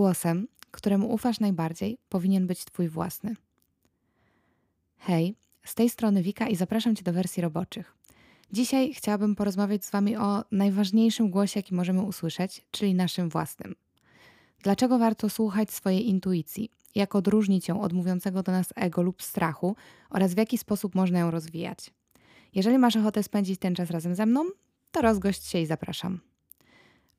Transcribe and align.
głosem, 0.00 0.48
któremu 0.70 1.12
ufasz 1.12 1.40
najbardziej, 1.40 1.98
powinien 2.08 2.46
być 2.46 2.64
Twój 2.64 2.88
własny. 2.88 3.36
Hej, 4.98 5.34
z 5.64 5.74
tej 5.74 5.90
strony 5.90 6.22
Wika 6.22 6.48
i 6.48 6.56
zapraszam 6.56 6.96
Cię 6.96 7.02
do 7.02 7.12
wersji 7.12 7.42
roboczych. 7.42 7.96
Dzisiaj 8.52 8.94
chciałabym 8.94 9.36
porozmawiać 9.36 9.84
z 9.84 9.90
Wami 9.90 10.16
o 10.16 10.44
najważniejszym 10.52 11.30
głosie, 11.30 11.58
jaki 11.58 11.74
możemy 11.74 12.02
usłyszeć, 12.02 12.64
czyli 12.70 12.94
naszym 12.94 13.28
własnym. 13.28 13.74
Dlaczego 14.62 14.98
warto 14.98 15.28
słuchać 15.28 15.70
swojej 15.70 16.08
intuicji? 16.08 16.70
Jak 16.94 17.14
odróżnić 17.14 17.68
ją 17.68 17.80
od 17.80 17.92
mówiącego 17.92 18.42
do 18.42 18.52
nas 18.52 18.72
ego 18.76 19.02
lub 19.02 19.22
strachu 19.22 19.76
oraz 20.10 20.34
w 20.34 20.38
jaki 20.38 20.58
sposób 20.58 20.94
można 20.94 21.18
ją 21.18 21.30
rozwijać? 21.30 21.90
Jeżeli 22.54 22.78
masz 22.78 22.96
ochotę 22.96 23.22
spędzić 23.22 23.60
ten 23.60 23.74
czas 23.74 23.90
razem 23.90 24.14
ze 24.14 24.26
mną, 24.26 24.44
to 24.90 25.02
rozgość 25.02 25.44
się 25.44 25.58
i 25.58 25.66
zapraszam. 25.66 26.20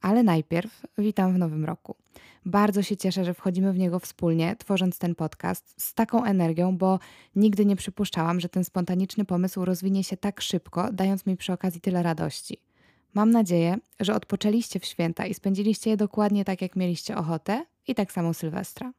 Ale 0.02 0.24
najpierw 0.24 0.86
witam 0.98 1.34
w 1.34 1.38
nowym 1.38 1.66
roku. 1.66 2.01
Bardzo 2.46 2.84
się 2.84 2.98
cieszę, 2.98 3.26
że 3.26 3.34
wchodzimy 3.34 3.74
w 3.74 3.78
niego 3.78 4.00
wspólnie, 4.00 4.56
tworząc 4.56 4.98
ten 4.98 5.16
podcast 5.16 5.82
z 5.82 5.94
taką 5.94 6.26
energią, 6.26 6.78
bo 6.78 7.00
nigdy 7.36 7.66
nie 7.66 7.76
przypuszczałam, 7.76 8.40
że 8.40 8.50
ten 8.50 8.64
spontaniczny 8.64 9.26
pomysł 9.26 9.66
rozwinie 9.66 10.04
się 10.04 10.18
tak 10.18 10.42
szybko, 10.42 10.90
dając 10.94 11.26
mi 11.26 11.38
przy 11.38 11.54
okazji 11.54 11.82
tyle 11.82 12.04
radości. 12.04 12.58
Mam 13.14 13.32
nadzieję, 13.32 13.78
że 14.00 14.16
odpoczęliście 14.16 14.80
w 14.80 14.86
święta 14.86 15.26
i 15.26 15.34
spędziliście 15.34 15.90
je 15.90 15.98
dokładnie 15.98 16.46
tak, 16.46 16.62
jak 16.62 16.76
mieliście 16.76 17.18
ochotę 17.18 17.66
i 17.88 17.96
tak 17.96 18.12
samo 18.12 18.34
Sylwestra. 18.34 18.94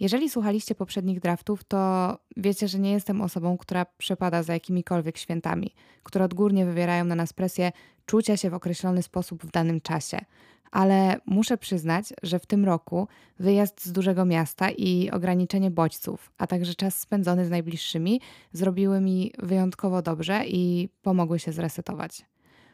Jeżeli 0.00 0.30
słuchaliście 0.30 0.74
poprzednich 0.74 1.20
draftów, 1.20 1.64
to 1.64 2.18
wiecie, 2.36 2.68
że 2.68 2.78
nie 2.78 2.92
jestem 2.92 3.20
osobą, 3.20 3.58
która 3.58 3.86
przepada 3.98 4.42
za 4.42 4.52
jakimikolwiek 4.52 5.18
świętami, 5.18 5.74
które 6.02 6.24
odgórnie 6.24 6.66
wywierają 6.66 7.04
na 7.04 7.14
nas 7.14 7.32
presję 7.32 7.72
czucia 8.06 8.36
się 8.36 8.50
w 8.50 8.54
określony 8.54 9.02
sposób 9.02 9.44
w 9.44 9.50
danym 9.50 9.80
czasie. 9.80 10.18
Ale 10.70 11.20
muszę 11.26 11.58
przyznać, 11.58 12.12
że 12.22 12.38
w 12.38 12.46
tym 12.46 12.64
roku 12.64 13.08
wyjazd 13.38 13.84
z 13.84 13.92
dużego 13.92 14.24
miasta 14.24 14.70
i 14.70 15.10
ograniczenie 15.10 15.70
bodźców, 15.70 16.32
a 16.38 16.46
także 16.46 16.74
czas 16.74 16.98
spędzony 16.98 17.46
z 17.46 17.50
najbliższymi 17.50 18.20
zrobiły 18.52 19.00
mi 19.00 19.32
wyjątkowo 19.38 20.02
dobrze 20.02 20.42
i 20.46 20.88
pomogły 21.02 21.38
się 21.38 21.52
zresetować. 21.52 22.24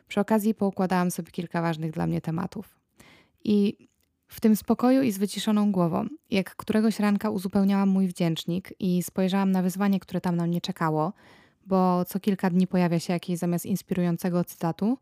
Przy 0.09 0.21
okazji 0.21 0.55
poukładałam 0.55 1.11
sobie 1.11 1.31
kilka 1.31 1.63
ważnych 1.63 1.93
dla 1.93 2.07
mnie 2.07 2.21
tematów. 2.21 2.77
I 3.45 3.89
w 4.29 4.41
tym 4.41 4.57
spokoju 4.57 5.03
i 5.03 5.13
z 5.13 5.19
wyciszoną 5.19 5.73
głową, 5.73 6.07
jak 6.31 6.57
któregoś 6.57 7.01
ranka 7.01 7.31
uzupełniałam 7.31 7.89
mój 7.89 8.09
wdzięcznik 8.09 8.73
i 8.81 9.03
spojrzałam 9.03 9.51
na 9.51 9.63
wyzwanie, 9.63 10.01
które 10.01 10.21
tam 10.21 10.37
na 10.37 10.47
mnie 10.47 10.61
czekało, 10.61 11.13
bo 11.67 12.05
co 12.05 12.21
kilka 12.21 12.51
dni 12.51 12.67
pojawia 12.67 12.99
się 12.99 13.13
jakiś 13.13 13.39
zamiast 13.39 13.67
inspirującego 13.67 14.45
cytatu, 14.45 14.99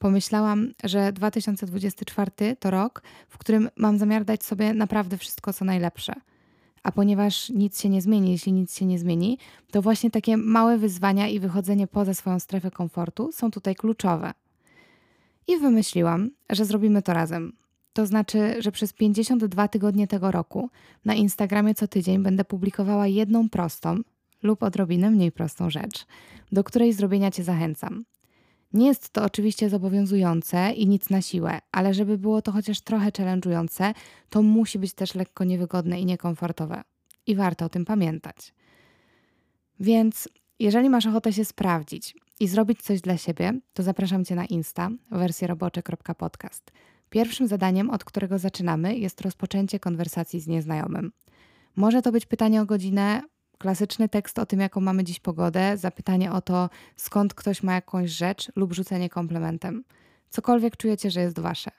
pomyślałam, 0.00 0.72
że 0.84 1.12
2024 1.12 2.56
to 2.56 2.70
rok, 2.70 3.02
w 3.28 3.38
którym 3.38 3.68
mam 3.76 3.98
zamiar 3.98 4.24
dać 4.24 4.44
sobie 4.44 4.74
naprawdę 4.74 5.18
wszystko, 5.18 5.52
co 5.52 5.64
najlepsze. 5.64 6.12
A 6.82 6.92
ponieważ 6.92 7.50
nic 7.50 7.80
się 7.80 7.88
nie 7.88 8.02
zmieni, 8.02 8.32
jeśli 8.32 8.52
nic 8.52 8.76
się 8.76 8.86
nie 8.86 8.98
zmieni, 8.98 9.38
to 9.70 9.82
właśnie 9.82 10.10
takie 10.10 10.36
małe 10.36 10.78
wyzwania 10.78 11.28
i 11.28 11.40
wychodzenie 11.40 11.86
poza 11.86 12.14
swoją 12.14 12.40
strefę 12.40 12.70
komfortu 12.70 13.32
są 13.32 13.50
tutaj 13.50 13.74
kluczowe. 13.74 14.32
I 15.46 15.56
wymyśliłam, 15.56 16.30
że 16.50 16.64
zrobimy 16.64 17.02
to 17.02 17.14
razem. 17.14 17.52
To 17.92 18.06
znaczy, 18.06 18.54
że 18.58 18.72
przez 18.72 18.92
52 18.92 19.68
tygodnie 19.68 20.06
tego 20.06 20.30
roku 20.30 20.70
na 21.04 21.14
Instagramie 21.14 21.74
co 21.74 21.88
tydzień 21.88 22.22
będę 22.22 22.44
publikowała 22.44 23.06
jedną 23.06 23.48
prostą 23.48 24.00
lub 24.42 24.62
odrobinę 24.62 25.10
mniej 25.10 25.32
prostą 25.32 25.70
rzecz, 25.70 26.06
do 26.52 26.64
której 26.64 26.92
zrobienia 26.92 27.30
Cię 27.30 27.44
zachęcam. 27.44 28.04
Nie 28.72 28.86
jest 28.86 29.10
to 29.10 29.24
oczywiście 29.24 29.70
zobowiązujące 29.70 30.72
i 30.72 30.86
nic 30.86 31.10
na 31.10 31.22
siłę, 31.22 31.58
ale 31.72 31.94
żeby 31.94 32.18
było 32.18 32.42
to 32.42 32.52
chociaż 32.52 32.80
trochę 32.80 33.10
challenge'ujące, 33.10 33.94
to 34.30 34.42
musi 34.42 34.78
być 34.78 34.94
też 34.94 35.14
lekko 35.14 35.44
niewygodne 35.44 36.00
i 36.00 36.06
niekomfortowe. 36.06 36.82
I 37.26 37.34
warto 37.34 37.64
o 37.64 37.68
tym 37.68 37.84
pamiętać. 37.84 38.54
Więc 39.80 40.28
jeżeli 40.58 40.90
masz 40.90 41.06
ochotę 41.06 41.32
się 41.32 41.44
sprawdzić 41.44 42.14
i 42.40 42.48
zrobić 42.48 42.82
coś 42.82 43.00
dla 43.00 43.16
siebie, 43.16 43.60
to 43.74 43.82
zapraszam 43.82 44.24
Cię 44.24 44.34
na 44.34 44.44
Insta, 44.44 44.90
wersję 45.10 45.48
robocze.podcast. 45.48 46.72
Pierwszym 47.10 47.48
zadaniem, 47.48 47.90
od 47.90 48.04
którego 48.04 48.38
zaczynamy, 48.38 48.96
jest 48.96 49.20
rozpoczęcie 49.20 49.80
konwersacji 49.80 50.40
z 50.40 50.46
nieznajomym. 50.46 51.12
Może 51.76 52.02
to 52.02 52.12
być 52.12 52.26
pytanie 52.26 52.62
o 52.62 52.66
godzinę, 52.66 53.22
klasyczny 53.60 54.08
tekst 54.08 54.38
o 54.38 54.46
tym, 54.46 54.60
jaką 54.60 54.80
mamy 54.80 55.04
dziś 55.04 55.20
pogodę, 55.20 55.76
zapytanie 55.76 56.32
o 56.32 56.40
to, 56.40 56.70
skąd 56.96 57.34
ktoś 57.34 57.62
ma 57.62 57.74
jakąś 57.74 58.10
rzecz 58.10 58.52
lub 58.56 58.72
rzucenie 58.72 59.08
komplementem. 59.08 59.84
Cokolwiek 60.30 60.76
czujecie, 60.76 61.10
że 61.10 61.20
jest 61.20 61.38
wasze. 61.38 61.70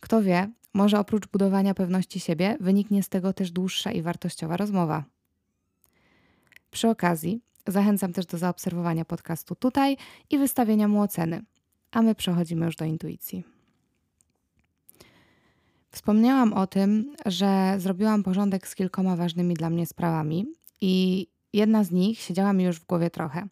Kto 0.00 0.22
wie, 0.22 0.50
może 0.74 0.98
oprócz 0.98 1.26
budowania 1.28 1.74
pewności 1.74 2.20
siebie 2.20 2.56
wyniknie 2.60 3.02
z 3.02 3.08
tego 3.08 3.32
też 3.32 3.50
dłuższa 3.50 3.92
i 3.92 4.02
wartościowa 4.02 4.56
rozmowa. 4.56 5.04
Przy 6.70 6.88
okazji 6.88 7.40
zachęcam 7.66 8.12
też 8.12 8.26
do 8.26 8.38
zaobserwowania 8.38 9.04
podcastu 9.04 9.54
tutaj 9.54 9.96
i 10.30 10.38
wystawienia 10.38 10.88
mu 10.88 11.00
oceny. 11.00 11.42
A 11.90 12.02
my 12.02 12.14
przechodzimy 12.14 12.66
już 12.66 12.76
do 12.76 12.84
intuicji. 12.84 13.44
Wspomniałam 15.90 16.52
o 16.52 16.66
tym, 16.66 17.14
że 17.26 17.74
zrobiłam 17.78 18.22
porządek 18.22 18.68
z 18.68 18.74
kilkoma 18.74 19.16
ważnymi 19.16 19.54
dla 19.54 19.70
mnie 19.70 19.86
sprawami 19.86 20.46
i 20.80 21.26
jedna 21.52 21.84
z 21.84 21.90
nich 21.90 22.18
siedziała 22.18 22.52
mi 22.52 22.64
już 22.64 22.80
w 22.80 22.86
głowie 22.86 23.10
trochę. 23.10 23.46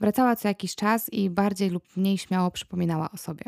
Wracała 0.00 0.36
co 0.36 0.48
jakiś 0.48 0.74
czas 0.74 1.12
i 1.12 1.30
bardziej 1.30 1.70
lub 1.70 1.96
mniej 1.96 2.18
śmiało 2.18 2.50
przypominała 2.50 3.10
o 3.10 3.16
sobie. 3.16 3.44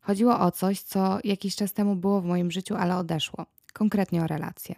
Chodziło 0.00 0.40
o 0.40 0.50
coś, 0.50 0.80
co 0.80 1.18
jakiś 1.24 1.56
czas 1.56 1.72
temu 1.72 1.96
było 1.96 2.20
w 2.20 2.24
moim 2.24 2.50
życiu, 2.50 2.74
ale 2.76 2.96
odeszło. 2.96 3.46
Konkretnie 3.72 4.22
o 4.22 4.26
relacje. 4.26 4.74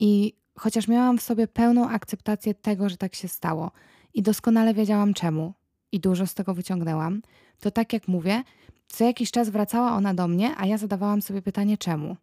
I 0.00 0.34
chociaż 0.58 0.88
miałam 0.88 1.18
w 1.18 1.22
sobie 1.22 1.48
pełną 1.48 1.88
akceptację 1.88 2.54
tego, 2.54 2.88
że 2.88 2.96
tak 2.96 3.14
się 3.14 3.28
stało 3.28 3.70
i 4.14 4.22
doskonale 4.22 4.74
wiedziałam 4.74 5.14
czemu 5.14 5.54
i 5.92 6.00
dużo 6.00 6.26
z 6.26 6.34
tego 6.34 6.54
wyciągnęłam, 6.54 7.22
to 7.60 7.70
tak 7.70 7.92
jak 7.92 8.08
mówię, 8.08 8.42
co 8.88 9.04
jakiś 9.04 9.30
czas 9.30 9.48
wracała 9.48 9.92
ona 9.92 10.14
do 10.14 10.28
mnie, 10.28 10.54
a 10.56 10.66
ja 10.66 10.78
zadawałam 10.78 11.22
sobie 11.22 11.42
pytanie 11.42 11.78
czemu. 11.78 12.16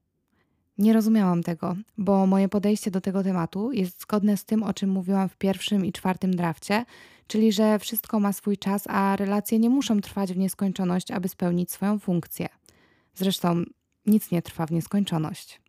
Nie 0.81 0.93
rozumiałam 0.93 1.43
tego, 1.43 1.75
bo 1.97 2.27
moje 2.27 2.49
podejście 2.49 2.91
do 2.91 3.01
tego 3.01 3.23
tematu 3.23 3.71
jest 3.71 4.01
zgodne 4.01 4.37
z 4.37 4.45
tym, 4.45 4.63
o 4.63 4.73
czym 4.73 4.89
mówiłam 4.89 5.29
w 5.29 5.37
pierwszym 5.37 5.85
i 5.85 5.91
czwartym 5.91 6.35
drafcie, 6.35 6.85
czyli 7.27 7.51
że 7.51 7.79
wszystko 7.79 8.19
ma 8.19 8.33
swój 8.33 8.57
czas, 8.57 8.83
a 8.87 9.15
relacje 9.15 9.59
nie 9.59 9.69
muszą 9.69 10.01
trwać 10.01 10.33
w 10.33 10.37
nieskończoność, 10.37 11.11
aby 11.11 11.27
spełnić 11.29 11.71
swoją 11.71 11.99
funkcję. 11.99 12.49
Zresztą 13.15 13.63
nic 14.05 14.31
nie 14.31 14.41
trwa 14.41 14.65
w 14.65 14.71
nieskończoność. 14.71 15.61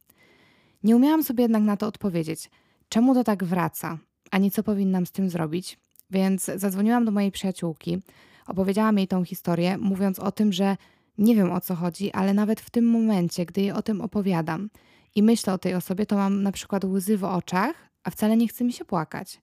Nie 0.83 0.97
umiałam 0.97 1.23
sobie 1.23 1.43
jednak 1.43 1.63
na 1.63 1.77
to 1.77 1.87
odpowiedzieć, 1.87 2.51
czemu 2.89 3.15
to 3.15 3.25
tak 3.25 3.45
wraca, 3.45 3.99
ani 4.31 4.51
co 4.51 4.63
powinnam 4.63 5.07
z 5.07 5.13
tym 5.13 5.31
zrobić, 5.31 5.79
więc 6.11 6.45
zadzwoniłam 6.45 7.05
do 7.05 7.11
mojej 7.11 7.33
przyjaciółki, 7.33 7.99
opowiedziałam 8.47 8.99
jej 8.99 9.09
tą 9.09 9.25
historię, 9.25 9.79
mówiąc 9.79 10.19
o 10.19 10.33
tym, 10.33 10.53
że 10.53 10.77
nie 11.19 11.35
wiem 11.35 11.53
o 11.53 11.61
co 11.61 11.75
chodzi, 11.75 12.13
ale 12.13 12.35
nawet 12.35 12.61
w 12.61 12.71
tym 12.71 12.91
momencie, 12.91 13.47
gdy 13.47 13.61
jej 13.61 13.73
o 13.73 13.83
tym 13.83 14.01
opowiadam 14.01 14.69
i 15.15 15.23
myślę 15.23 15.53
o 15.53 15.59
tej 15.59 15.75
osobie, 15.75 16.07
to 16.07 16.17
mam 16.17 16.43
na 16.43 16.53
przykład 16.53 16.85
łzy 16.85 17.19
w 17.19 17.25
oczach, 17.25 17.89
a 18.05 18.11
wcale 18.11 18.37
nie 18.37 18.49
chce 18.49 18.65
mi 18.65 18.73
się 18.73 18.85
płakać. 18.85 19.41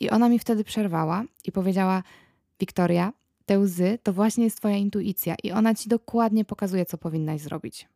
I 0.00 0.10
ona 0.10 0.28
mi 0.28 0.38
wtedy 0.38 0.64
przerwała 0.64 1.24
i 1.44 1.52
powiedziała: 1.52 2.02
Wiktoria, 2.60 3.12
te 3.46 3.58
łzy 3.58 3.98
to 4.02 4.12
właśnie 4.12 4.44
jest 4.44 4.56
Twoja 4.56 4.76
intuicja 4.76 5.34
i 5.42 5.52
ona 5.52 5.74
ci 5.74 5.88
dokładnie 5.88 6.44
pokazuje, 6.44 6.86
co 6.86 6.98
powinnaś 6.98 7.40
zrobić. 7.40 7.88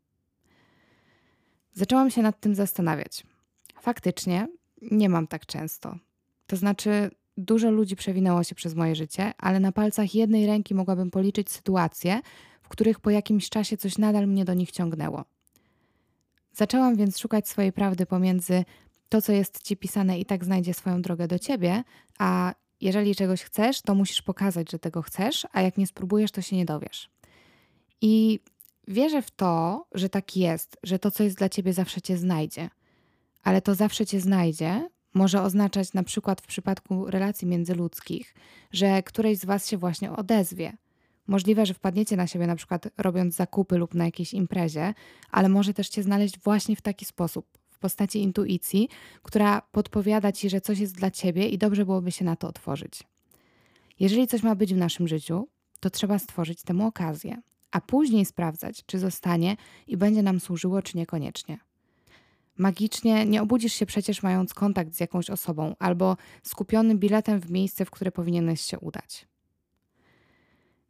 Zaczęłam 1.72 2.10
się 2.10 2.22
nad 2.22 2.40
tym 2.40 2.54
zastanawiać. 2.54 3.26
Faktycznie 3.80 4.48
nie 4.82 5.08
mam 5.08 5.26
tak 5.26 5.46
często. 5.46 5.98
To 6.46 6.56
znaczy, 6.56 7.10
dużo 7.36 7.70
ludzi 7.70 7.96
przewinęło 7.96 8.44
się 8.44 8.54
przez 8.54 8.74
moje 8.74 8.96
życie, 8.96 9.32
ale 9.38 9.60
na 9.60 9.72
palcach 9.72 10.14
jednej 10.14 10.46
ręki 10.46 10.74
mogłabym 10.74 11.10
policzyć 11.10 11.50
sytuacje, 11.50 12.20
w 12.62 12.68
których 12.68 13.00
po 13.00 13.10
jakimś 13.10 13.48
czasie 13.48 13.76
coś 13.76 13.98
nadal 13.98 14.26
mnie 14.26 14.44
do 14.44 14.54
nich 14.54 14.70
ciągnęło. 14.70 15.24
Zaczęłam 16.56 16.96
więc 16.96 17.18
szukać 17.18 17.48
swojej 17.48 17.72
prawdy 17.72 18.06
pomiędzy 18.06 18.64
to, 19.08 19.22
co 19.22 19.32
jest 19.32 19.62
ci 19.62 19.76
pisane 19.76 20.18
i 20.18 20.24
tak 20.24 20.44
znajdzie 20.44 20.74
swoją 20.74 21.02
drogę 21.02 21.28
do 21.28 21.38
ciebie, 21.38 21.84
a 22.18 22.54
jeżeli 22.80 23.14
czegoś 23.14 23.42
chcesz, 23.42 23.82
to 23.82 23.94
musisz 23.94 24.22
pokazać, 24.22 24.70
że 24.70 24.78
tego 24.78 25.02
chcesz, 25.02 25.46
a 25.52 25.62
jak 25.62 25.78
nie 25.78 25.86
spróbujesz, 25.86 26.30
to 26.30 26.42
się 26.42 26.56
nie 26.56 26.64
dowiesz. 26.64 27.10
I 28.00 28.40
wierzę 28.88 29.22
w 29.22 29.30
to, 29.30 29.86
że 29.94 30.08
tak 30.08 30.36
jest, 30.36 30.76
że 30.82 30.98
to, 30.98 31.10
co 31.10 31.24
jest 31.24 31.36
dla 31.36 31.48
ciebie, 31.48 31.72
zawsze 31.72 32.00
cię 32.00 32.16
znajdzie. 32.16 32.70
Ale 33.42 33.62
to 33.62 33.74
zawsze 33.74 34.06
cię 34.06 34.20
znajdzie 34.20 34.88
może 35.14 35.42
oznaczać 35.42 35.92
na 35.92 36.02
przykład 36.02 36.40
w 36.40 36.46
przypadku 36.46 37.06
relacji 37.06 37.48
międzyludzkich, 37.48 38.34
że 38.72 39.02
któreś 39.02 39.38
z 39.38 39.44
was 39.44 39.68
się 39.68 39.76
właśnie 39.76 40.12
odezwie, 40.12 40.76
Możliwe, 41.26 41.66
że 41.66 41.74
wpadniecie 41.74 42.16
na 42.16 42.26
siebie 42.26 42.46
na 42.46 42.56
przykład 42.56 42.88
robiąc 42.98 43.34
zakupy 43.34 43.78
lub 43.78 43.94
na 43.94 44.04
jakiejś 44.04 44.34
imprezie, 44.34 44.94
ale 45.30 45.48
może 45.48 45.74
też 45.74 45.88
cię 45.88 46.02
znaleźć 46.02 46.38
właśnie 46.38 46.76
w 46.76 46.82
taki 46.82 47.04
sposób, 47.04 47.46
w 47.70 47.78
postaci 47.78 48.22
intuicji, 48.22 48.88
która 49.22 49.60
podpowiada 49.60 50.32
ci, 50.32 50.50
że 50.50 50.60
coś 50.60 50.78
jest 50.78 50.94
dla 50.94 51.10
ciebie 51.10 51.48
i 51.48 51.58
dobrze 51.58 51.84
byłoby 51.84 52.12
się 52.12 52.24
na 52.24 52.36
to 52.36 52.48
otworzyć. 52.48 53.02
Jeżeli 54.00 54.26
coś 54.26 54.42
ma 54.42 54.54
być 54.54 54.74
w 54.74 54.76
naszym 54.76 55.08
życiu, 55.08 55.48
to 55.80 55.90
trzeba 55.90 56.18
stworzyć 56.18 56.62
temu 56.62 56.86
okazję, 56.86 57.42
a 57.70 57.80
później 57.80 58.26
sprawdzać, 58.26 58.84
czy 58.86 58.98
zostanie 58.98 59.56
i 59.86 59.96
będzie 59.96 60.22
nam 60.22 60.40
służyło, 60.40 60.82
czy 60.82 60.96
niekoniecznie. 60.96 61.58
Magicznie 62.58 63.26
nie 63.26 63.42
obudzisz 63.42 63.72
się 63.72 63.86
przecież 63.86 64.22
mając 64.22 64.54
kontakt 64.54 64.94
z 64.94 65.00
jakąś 65.00 65.30
osobą 65.30 65.74
albo 65.78 66.16
skupiony 66.42 66.94
biletem 66.94 67.40
w 67.40 67.50
miejsce, 67.50 67.84
w 67.84 67.90
które 67.90 68.12
powinieneś 68.12 68.60
się 68.60 68.78
udać. 68.78 69.26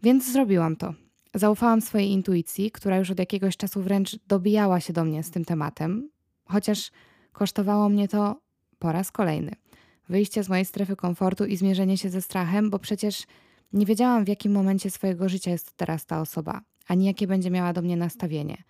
Więc 0.03 0.33
zrobiłam 0.33 0.77
to. 0.77 0.95
Zaufałam 1.35 1.81
swojej 1.81 2.11
intuicji, 2.11 2.71
która 2.71 2.99
już 2.99 3.11
od 3.11 3.19
jakiegoś 3.19 3.57
czasu 3.57 3.83
wręcz 3.83 4.17
dobijała 4.27 4.81
się 4.81 4.93
do 4.93 5.05
mnie 5.05 5.23
z 5.23 5.31
tym 5.31 5.45
tematem, 5.45 6.11
chociaż 6.45 6.91
kosztowało 7.33 7.89
mnie 7.89 8.09
to 8.09 8.41
po 8.79 8.93
raz 8.93 9.13
kolejny. 9.13 9.53
Wyjście 10.09 10.45
z 10.45 10.49
mojej 10.49 10.65
strefy 10.65 10.97
komfortu 10.97 11.45
i 11.45 11.57
zmierzenie 11.57 11.99
się 11.99 12.11
ze 12.11 12.23
strachem, 12.23 12.71
bo 12.71 12.79
przecież 12.79 13.23
nie 13.73 13.87
wiedziałam, 13.87 14.25
w 14.25 14.29
jakim 14.29 14.53
momencie 14.53 14.91
swojego 14.91 15.29
życia 15.29 15.51
jest 15.51 15.73
teraz 15.77 16.07
ta 16.07 16.21
osoba, 16.21 16.61
ani 16.89 17.05
jakie 17.05 17.27
będzie 17.27 17.51
miała 17.51 17.73
do 17.73 17.83
mnie 17.83 17.97
nastawienie. 17.97 18.63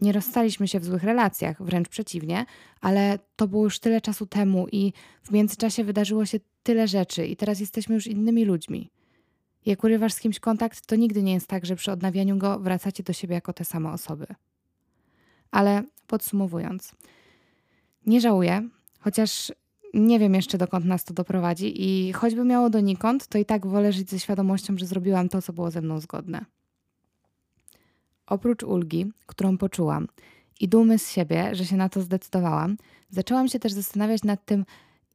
Nie 0.00 0.12
rozstaliśmy 0.12 0.68
się 0.68 0.80
w 0.80 0.84
złych 0.84 1.02
relacjach, 1.02 1.62
wręcz 1.62 1.88
przeciwnie, 1.88 2.46
ale 2.80 3.18
to 3.36 3.48
było 3.48 3.64
już 3.64 3.78
tyle 3.78 4.00
czasu 4.00 4.26
temu 4.26 4.66
i 4.72 4.92
w 5.22 5.30
międzyczasie 5.30 5.84
wydarzyło 5.84 6.26
się 6.26 6.40
tyle 6.62 6.88
rzeczy, 6.88 7.26
i 7.26 7.36
teraz 7.36 7.60
jesteśmy 7.60 7.94
już 7.94 8.06
innymi 8.06 8.44
ludźmi. 8.44 8.90
Jak 9.66 9.84
urywasz 9.84 10.12
z 10.12 10.20
kimś 10.20 10.40
kontakt, 10.40 10.86
to 10.86 10.96
nigdy 10.96 11.22
nie 11.22 11.32
jest 11.32 11.46
tak, 11.46 11.66
że 11.66 11.76
przy 11.76 11.92
odnawianiu 11.92 12.38
go 12.38 12.58
wracacie 12.58 13.02
do 13.02 13.12
siebie 13.12 13.34
jako 13.34 13.52
te 13.52 13.64
same 13.64 13.92
osoby. 13.92 14.26
Ale 15.50 15.82
podsumowując, 16.06 16.94
nie 18.06 18.20
żałuję, 18.20 18.68
chociaż 19.00 19.52
nie 19.94 20.18
wiem 20.18 20.34
jeszcze 20.34 20.58
dokąd 20.58 20.84
nas 20.84 21.04
to 21.04 21.14
doprowadzi 21.14 21.82
i 21.82 22.12
choćby 22.12 22.44
miało 22.44 22.70
donikąd, 22.70 23.26
to 23.26 23.38
i 23.38 23.44
tak 23.44 23.66
wolę 23.66 23.92
żyć 23.92 24.10
ze 24.10 24.20
świadomością, 24.20 24.78
że 24.78 24.86
zrobiłam 24.86 25.28
to, 25.28 25.42
co 25.42 25.52
było 25.52 25.70
ze 25.70 25.80
mną 25.80 26.00
zgodne. 26.00 26.44
Oprócz 28.26 28.62
ulgi, 28.62 29.12
którą 29.26 29.58
poczułam 29.58 30.08
i 30.60 30.68
dumy 30.68 30.98
z 30.98 31.10
siebie, 31.10 31.54
że 31.54 31.64
się 31.64 31.76
na 31.76 31.88
to 31.88 32.00
zdecydowałam, 32.00 32.76
zaczęłam 33.10 33.48
się 33.48 33.58
też 33.58 33.72
zastanawiać 33.72 34.22
nad 34.22 34.44
tym, 34.44 34.64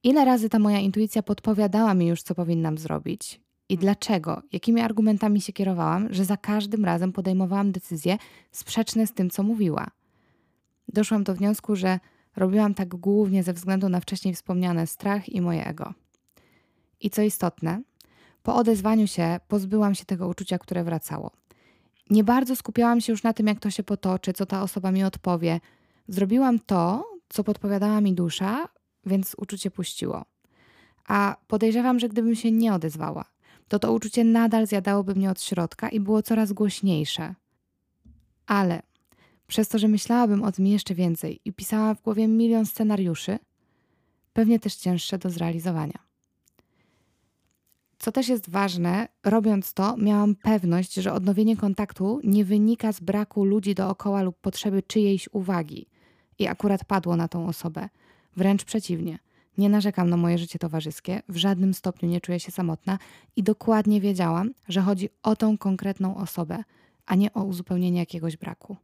ile 0.04 0.26
razy 0.26 0.50
ta 0.50 0.60
moja 0.60 0.80
intuicja 0.80 1.24
podpowiadała 1.24 1.94
mi 1.94 2.08
już, 2.08 2.22
co 2.22 2.36
powinnam 2.36 2.78
zrobić 2.78 3.47
i 3.70 3.78
dlaczego, 3.78 4.42
jakimi 4.52 4.82
argumentami 4.82 5.42
się 5.42 5.54
kierowałam, 5.54 6.14
że 6.14 6.26
za 6.26 6.38
każdym 6.38 6.86
razem 6.86 7.14
podejmowałam 7.14 7.72
decyzje 7.72 8.18
sprzeczne 8.52 9.08
z 9.08 9.14
tym, 9.14 9.30
co 9.30 9.44
mówiła. 9.44 9.88
Doszłam 10.88 11.24
do 11.24 11.36
wniosku, 11.36 11.76
że 11.76 12.00
robiłam 12.36 12.74
tak 12.74 12.90
głównie 12.90 13.44
ze 13.44 13.54
względu 13.54 13.90
na 13.90 14.00
wcześniej 14.00 14.34
wspomniane 14.34 14.88
strach 14.88 15.30
i 15.30 15.42
moje 15.42 15.66
ego. 15.66 15.94
I 17.02 17.10
co 17.10 17.22
istotne, 17.22 17.82
po 18.44 18.56
odezwaniu 18.56 19.08
się 19.08 19.40
pozbyłam 19.48 19.96
się 19.96 20.06
tego 20.06 20.28
uczucia, 20.28 20.60
które 20.60 20.84
wracało. 20.84 21.32
Nie 22.10 22.24
bardzo 22.24 22.56
skupiałam 22.56 23.02
się 23.02 23.14
już 23.14 23.24
na 23.24 23.34
tym, 23.34 23.48
jak 23.48 23.60
to 23.60 23.72
się 23.72 23.84
potoczy, 23.84 24.34
co 24.34 24.46
ta 24.46 24.62
osoba 24.62 24.92
mi 24.92 25.04
odpowie. 25.04 25.60
Zrobiłam 26.08 26.60
to, 26.60 27.06
co 27.30 27.44
podpowiadała 27.44 28.02
mi 28.02 28.14
dusza, 28.14 28.68
więc 29.06 29.36
uczucie 29.38 29.72
puściło. 29.72 30.26
A 31.08 31.36
podejrzewam, 31.48 32.00
że 32.00 32.10
gdybym 32.10 32.36
się 32.36 32.52
nie 32.52 32.74
odezwała, 32.74 33.26
to 33.68 33.80
to 33.80 33.94
uczucie 33.94 34.24
nadal 34.24 34.68
zjadałoby 34.68 35.16
mnie 35.16 35.32
od 35.32 35.42
środka 35.42 35.90
i 35.90 36.00
było 36.00 36.22
coraz 36.22 36.54
głośniejsze. 36.54 37.36
Ale 38.46 38.82
przez 39.48 39.68
to, 39.68 39.80
że 39.80 39.88
myślałabym 39.88 40.44
o 40.44 40.52
tym 40.52 40.68
jeszcze 40.68 40.96
więcej 40.96 41.40
i 41.46 41.54
pisała 41.54 41.94
w 41.94 42.02
głowie 42.02 42.28
milion 42.28 42.66
scenariuszy, 42.66 43.40
pewnie 44.34 44.60
też 44.60 44.76
cięższe 44.76 45.18
do 45.18 45.30
zrealizowania. 45.30 46.08
Co 48.00 48.12
też 48.12 48.28
jest 48.28 48.50
ważne, 48.50 49.08
robiąc 49.24 49.74
to, 49.74 49.98
miałam 49.98 50.36
pewność, 50.36 50.94
że 50.94 51.14
odnowienie 51.14 51.58
kontaktu 51.58 52.20
nie 52.24 52.46
wynika 52.46 52.92
z 52.92 53.00
braku 53.00 53.46
ludzi 53.46 53.76
dookoła 53.76 54.22
lub 54.22 54.38
potrzeby 54.38 54.84
czyjejś 54.84 55.30
uwagi. 55.32 55.88
I 56.40 56.48
akurat 56.48 56.86
padło 56.86 57.16
na 57.16 57.28
tą 57.28 57.48
osobę. 57.48 57.90
Wręcz 58.36 58.66
przeciwnie. 58.66 59.20
Nie 59.58 59.70
narzekam 59.70 60.10
na 60.10 60.18
moje 60.18 60.38
życie 60.38 60.60
towarzyskie, 60.60 61.22
w 61.30 61.38
żadnym 61.38 61.74
stopniu 61.74 62.10
nie 62.10 62.22
czuję 62.22 62.40
się 62.40 62.52
samotna 62.52 63.00
i 63.36 63.44
dokładnie 63.44 64.02
wiedziałam, 64.02 64.52
że 64.68 64.82
chodzi 64.82 65.10
o 65.24 65.36
tą 65.36 65.58
konkretną 65.58 66.18
osobę, 66.18 66.64
a 67.06 67.16
nie 67.16 67.34
o 67.34 67.44
uzupełnienie 67.44 68.00
jakiegoś 68.00 68.38
braku. 68.38 68.78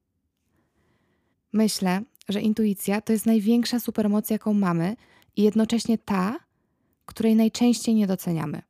Myślę, 1.54 2.02
że 2.30 2.42
intuicja 2.42 3.02
to 3.02 3.14
jest 3.14 3.25
największa 3.25 3.80
supermoc, 3.80 4.30
jaką 4.30 4.54
mamy 4.54 4.96
i 5.36 5.44
jednocześnie 5.44 5.98
ta, 5.98 6.40
której 7.06 7.36
najczęściej 7.36 7.96
nie 7.96 8.08
doceniamy. 8.08 8.62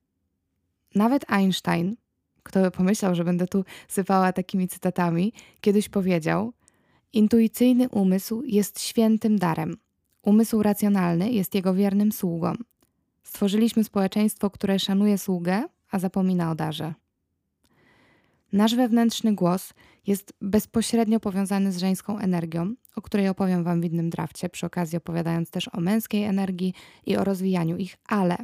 Nawet 0.95 1.31
Einstein, 1.31 1.95
kto 2.43 2.61
by 2.61 2.71
pomyślał, 2.71 3.15
że 3.15 3.23
będę 3.23 3.47
tu 3.47 3.65
sypała 3.87 4.33
takimi 4.33 4.67
cytatami, 4.67 5.33
kiedyś 5.61 5.89
powiedział: 5.89 6.53
Intuicyjny 7.13 7.89
umysł 7.89 8.43
jest 8.45 8.81
świętym 8.81 9.39
darem. 9.39 9.77
Umysł 10.23 10.63
racjonalny 10.63 11.31
jest 11.31 11.55
jego 11.55 11.73
wiernym 11.73 12.11
sługą. 12.11 12.53
Stworzyliśmy 13.23 13.83
społeczeństwo, 13.83 14.49
które 14.49 14.79
szanuje 14.79 15.17
sługę, 15.17 15.63
a 15.91 15.99
zapomina 15.99 16.51
o 16.51 16.55
darze. 16.55 16.93
Nasz 18.53 18.75
wewnętrzny 18.75 19.35
głos 19.35 19.73
jest 20.07 20.33
bezpośrednio 20.41 21.19
powiązany 21.19 21.71
z 21.71 21.77
żeńską 21.77 22.19
energią, 22.19 22.73
o 22.95 23.01
której 23.01 23.29
opowiem 23.29 23.63
Wam 23.63 23.81
w 23.81 23.85
innym 23.85 24.09
drafcie, 24.09 24.49
przy 24.49 24.65
okazji 24.65 24.97
opowiadając 24.97 25.49
też 25.49 25.69
o 25.73 25.79
męskiej 25.79 26.23
energii 26.23 26.73
i 27.05 27.17
o 27.17 27.23
rozwijaniu 27.23 27.77
ich, 27.77 27.97
ale 28.07 28.37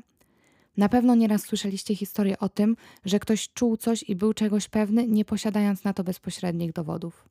na 0.78 0.90
pewno 0.90 1.16
nieraz 1.16 1.42
słyszeliście 1.42 1.96
historię 1.96 2.40
o 2.40 2.50
tym, 2.50 2.76
że 3.06 3.20
ktoś 3.20 3.50
czuł 3.50 3.78
coś 3.78 4.04
i 4.04 4.16
był 4.16 4.34
czegoś 4.34 4.70
pewny, 4.70 5.08
nie 5.08 5.26
posiadając 5.26 5.84
na 5.84 5.94
to 5.94 6.04
bezpośrednich 6.04 6.74
dowodów. 6.74 7.30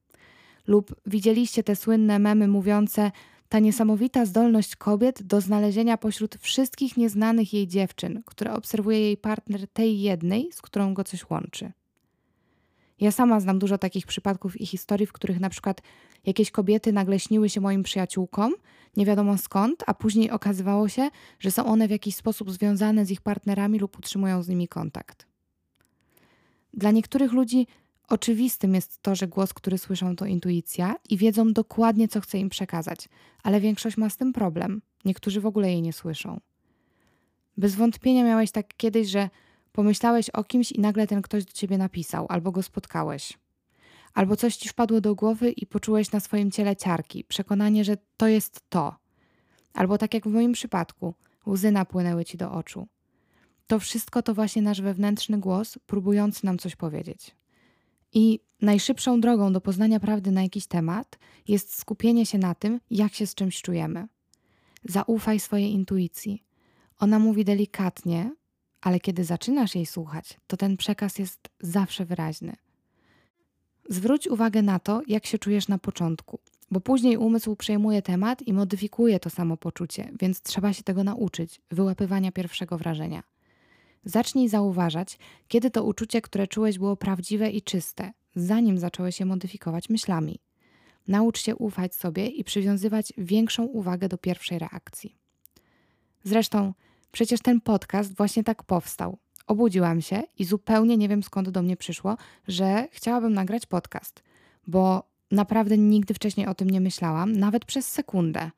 Lub 0.67 0.95
widzieliście 1.07 1.63
te 1.63 1.77
słynne 1.77 2.19
memy 2.19 2.49
mówiące, 2.49 3.11
ta 3.49 3.59
niesamowita 3.59 4.25
zdolność 4.25 4.77
kobiet 4.77 5.23
do 5.23 5.41
znalezienia 5.41 5.99
pośród 5.99 6.37
wszystkich 6.37 6.97
nieznanych 6.97 7.53
jej 7.53 7.69
dziewczyn, 7.69 8.23
które 8.27 8.53
obserwuje 8.53 9.01
jej 9.01 9.17
partner 9.17 9.69
tej 9.69 10.01
jednej, 10.01 10.49
z 10.53 10.63
którą 10.63 10.95
go 10.95 11.05
coś 11.05 11.31
łączy. 11.31 11.73
Ja 13.01 13.11
sama 13.11 13.41
znam 13.41 13.59
dużo 13.59 13.79
takich 13.79 14.07
przypadków 14.07 14.61
i 14.61 14.67
historii, 14.67 15.07
w 15.07 15.13
których 15.13 15.41
na 15.41 15.51
przykład 15.51 15.83
jakieś 16.27 16.51
kobiety 16.51 16.93
nagle 16.93 17.21
śniły 17.21 17.49
się 17.49 17.61
moim 17.61 17.83
przyjaciółkom, 17.83 18.55
nie 18.97 19.07
wiadomo 19.07 19.39
skąd, 19.39 19.85
a 19.87 19.95
później 19.95 20.31
okazywało 20.31 20.89
się, 20.89 21.11
że 21.41 21.51
są 21.51 21.67
one 21.67 21.89
w 21.89 21.91
jakiś 21.91 22.17
sposób 22.17 22.51
związane 22.51 23.07
z 23.07 23.11
ich 23.11 23.21
partnerami 23.21 23.79
lub 23.79 23.99
utrzymują 23.99 24.43
z 24.43 24.49
nimi 24.49 24.69
kontakt. 24.69 25.27
Dla 26.75 26.91
niektórych 26.91 27.33
ludzi 27.33 27.67
oczywistym 28.09 28.75
jest 28.75 29.03
to, 29.03 29.15
że 29.15 29.29
głos, 29.29 29.55
który 29.55 29.79
słyszą, 29.79 30.17
to 30.17 30.27
intuicja 30.27 30.95
i 31.09 31.17
wiedzą 31.17 31.53
dokładnie, 31.53 32.09
co 32.09 32.21
chce 32.21 32.39
im 32.39 32.49
przekazać, 32.49 33.09
ale 33.43 33.61
większość 33.61 33.97
ma 33.97 34.11
z 34.11 34.17
tym 34.17 34.33
problem. 34.33 34.83
Niektórzy 35.05 35.41
w 35.41 35.47
ogóle 35.47 35.71
jej 35.71 35.83
nie 35.83 35.93
słyszą. 35.93 36.41
Bez 37.57 37.75
wątpienia 37.75 38.25
miałeś 38.25 38.51
tak 38.51 38.77
kiedyś, 38.77 39.09
że 39.09 39.29
Pomyślałeś 39.79 40.31
o 40.31 40.45
kimś 40.45 40.73
i 40.73 40.81
nagle 40.81 41.07
ten 41.07 41.23
ktoś 41.23 41.45
do 41.45 41.53
ciebie 41.53 41.79
napisał, 41.79 42.27
albo 42.29 42.53
go 42.53 42.63
spotkałeś. 42.63 43.39
Albo 44.15 44.37
coś 44.37 44.57
ci 44.57 44.69
wpadło 44.69 45.01
do 45.01 45.15
głowy 45.15 45.51
i 45.51 45.67
poczułeś 45.67 46.13
na 46.13 46.21
swoim 46.21 46.51
ciele 46.51 46.77
ciarki, 46.77 47.25
przekonanie, 47.25 47.85
że 47.85 47.97
to 48.17 48.29
jest 48.29 48.61
to. 48.69 48.97
Albo 49.75 49.99
tak 49.99 50.15
jak 50.15 50.25
w 50.25 50.33
moim 50.33 50.53
przypadku, 50.53 51.15
łzy 51.47 51.71
napłynęły 51.71 52.25
ci 52.25 52.37
do 52.37 52.53
oczu. 52.53 52.89
To 53.67 53.79
wszystko 53.79 54.23
to 54.23 54.35
właśnie 54.35 54.63
nasz 54.63 54.81
wewnętrzny 54.81 55.39
głos, 55.39 55.79
próbujący 55.87 56.47
nam 56.47 56.59
coś 56.59 56.77
powiedzieć. 56.77 57.37
I 58.13 58.41
najszybszą 58.63 59.21
drogą 59.21 59.53
do 59.53 59.61
poznania 59.61 60.01
prawdy 60.01 60.31
na 60.31 60.43
jakiś 60.43 60.67
temat 60.67 61.19
jest 61.49 61.79
skupienie 61.79 62.27
się 62.27 62.39
na 62.39 62.55
tym, 62.55 62.81
jak 62.91 63.15
się 63.15 63.27
z 63.27 63.35
czymś 63.35 63.63
czujemy. 63.63 64.09
Zaufaj 64.85 65.41
swojej 65.41 65.73
intuicji. 65.73 66.45
Ona 66.99 67.19
mówi 67.19 67.45
delikatnie, 67.45 68.31
ale 68.81 69.01
kiedy 69.01 69.25
zaczynasz 69.25 69.75
jej 69.75 69.87
słuchać, 69.87 70.41
to 70.47 70.57
ten 70.57 70.77
przekaz 70.77 71.19
jest 71.19 71.49
zawsze 71.61 72.05
wyraźny. 72.05 72.57
Zwróć 73.89 74.29
uwagę 74.29 74.63
na 74.63 74.79
to, 74.79 75.03
jak 75.07 75.27
się 75.27 75.39
czujesz 75.39 75.69
na 75.69 75.79
początku, 75.79 76.41
bo 76.71 76.81
później 76.81 77.17
umysł 77.17 77.57
przejmuje 77.57 78.03
temat 78.03 78.43
i 78.43 78.53
modyfikuje 78.53 79.21
to 79.21 79.31
samopoczucie, 79.31 80.13
więc 80.21 80.43
trzeba 80.43 80.73
się 80.73 80.83
tego 80.83 81.05
nauczyć 81.05 81.61
wyłapywania 81.71 82.33
pierwszego 82.33 82.79
wrażenia. 82.79 83.23
Zacznij 84.09 84.49
zauważać, 84.49 85.19
kiedy 85.49 85.71
to 85.71 85.85
uczucie, 85.85 86.23
które 86.23 86.47
czułeś, 86.47 86.79
było 86.79 86.97
prawdziwe 86.97 87.51
i 87.51 87.63
czyste, 87.63 88.13
zanim 88.35 88.79
zacząłeś 88.79 89.21
je 89.21 89.27
modyfikować 89.27 89.89
myślami. 89.89 90.39
Naucz 91.09 91.39
się 91.39 91.57
ufać 91.57 91.95
sobie 91.95 92.27
i 92.27 92.45
przywiązywać 92.45 93.13
większą 93.19 93.65
uwagę 93.65 94.09
do 94.09 94.19
pierwszej 94.19 94.59
reakcji. 94.59 95.17
Zresztą, 96.25 96.73
Przecież 97.13 97.41
ten 97.41 97.61
podcast 97.61 98.17
właśnie 98.17 98.45
tak 98.45 98.63
powstał. 98.63 99.19
Obudziłam 99.47 100.03
się 100.03 100.23
i 100.39 100.45
zupełnie 100.45 100.97
nie 100.97 101.09
wiem 101.09 101.23
skąd 101.23 101.51
do 101.51 101.63
mnie 101.63 101.77
przyszło, 101.77 102.17
że 102.49 102.89
chciałabym 102.91 103.33
nagrać 103.33 103.67
podcast, 103.67 104.23
bo 104.67 105.03
naprawdę 105.31 105.79
nigdy 105.79 106.15
wcześniej 106.15 106.47
o 106.47 106.55
tym 106.55 106.71
nie 106.71 106.81
myślałam, 106.81 107.33
nawet 107.33 107.65
przez 107.65 107.89
sekundę. 107.89 108.51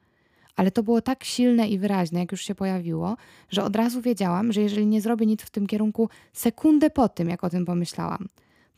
Ale 0.56 0.70
to 0.70 0.82
było 0.82 1.02
tak 1.02 1.24
silne 1.24 1.68
i 1.68 1.78
wyraźne, 1.78 2.20
jak 2.20 2.32
już 2.32 2.42
się 2.42 2.54
pojawiło, 2.54 3.16
że 3.50 3.64
od 3.64 3.76
razu 3.76 4.00
wiedziałam, 4.00 4.52
że 4.52 4.60
jeżeli 4.60 4.86
nie 4.86 5.00
zrobię 5.00 5.26
nic 5.26 5.42
w 5.42 5.50
tym 5.50 5.66
kierunku 5.66 6.08
sekundę 6.32 6.90
po 6.90 7.08
tym, 7.08 7.28
jak 7.28 7.44
o 7.44 7.50
tym 7.50 7.64
pomyślałam, 7.64 8.28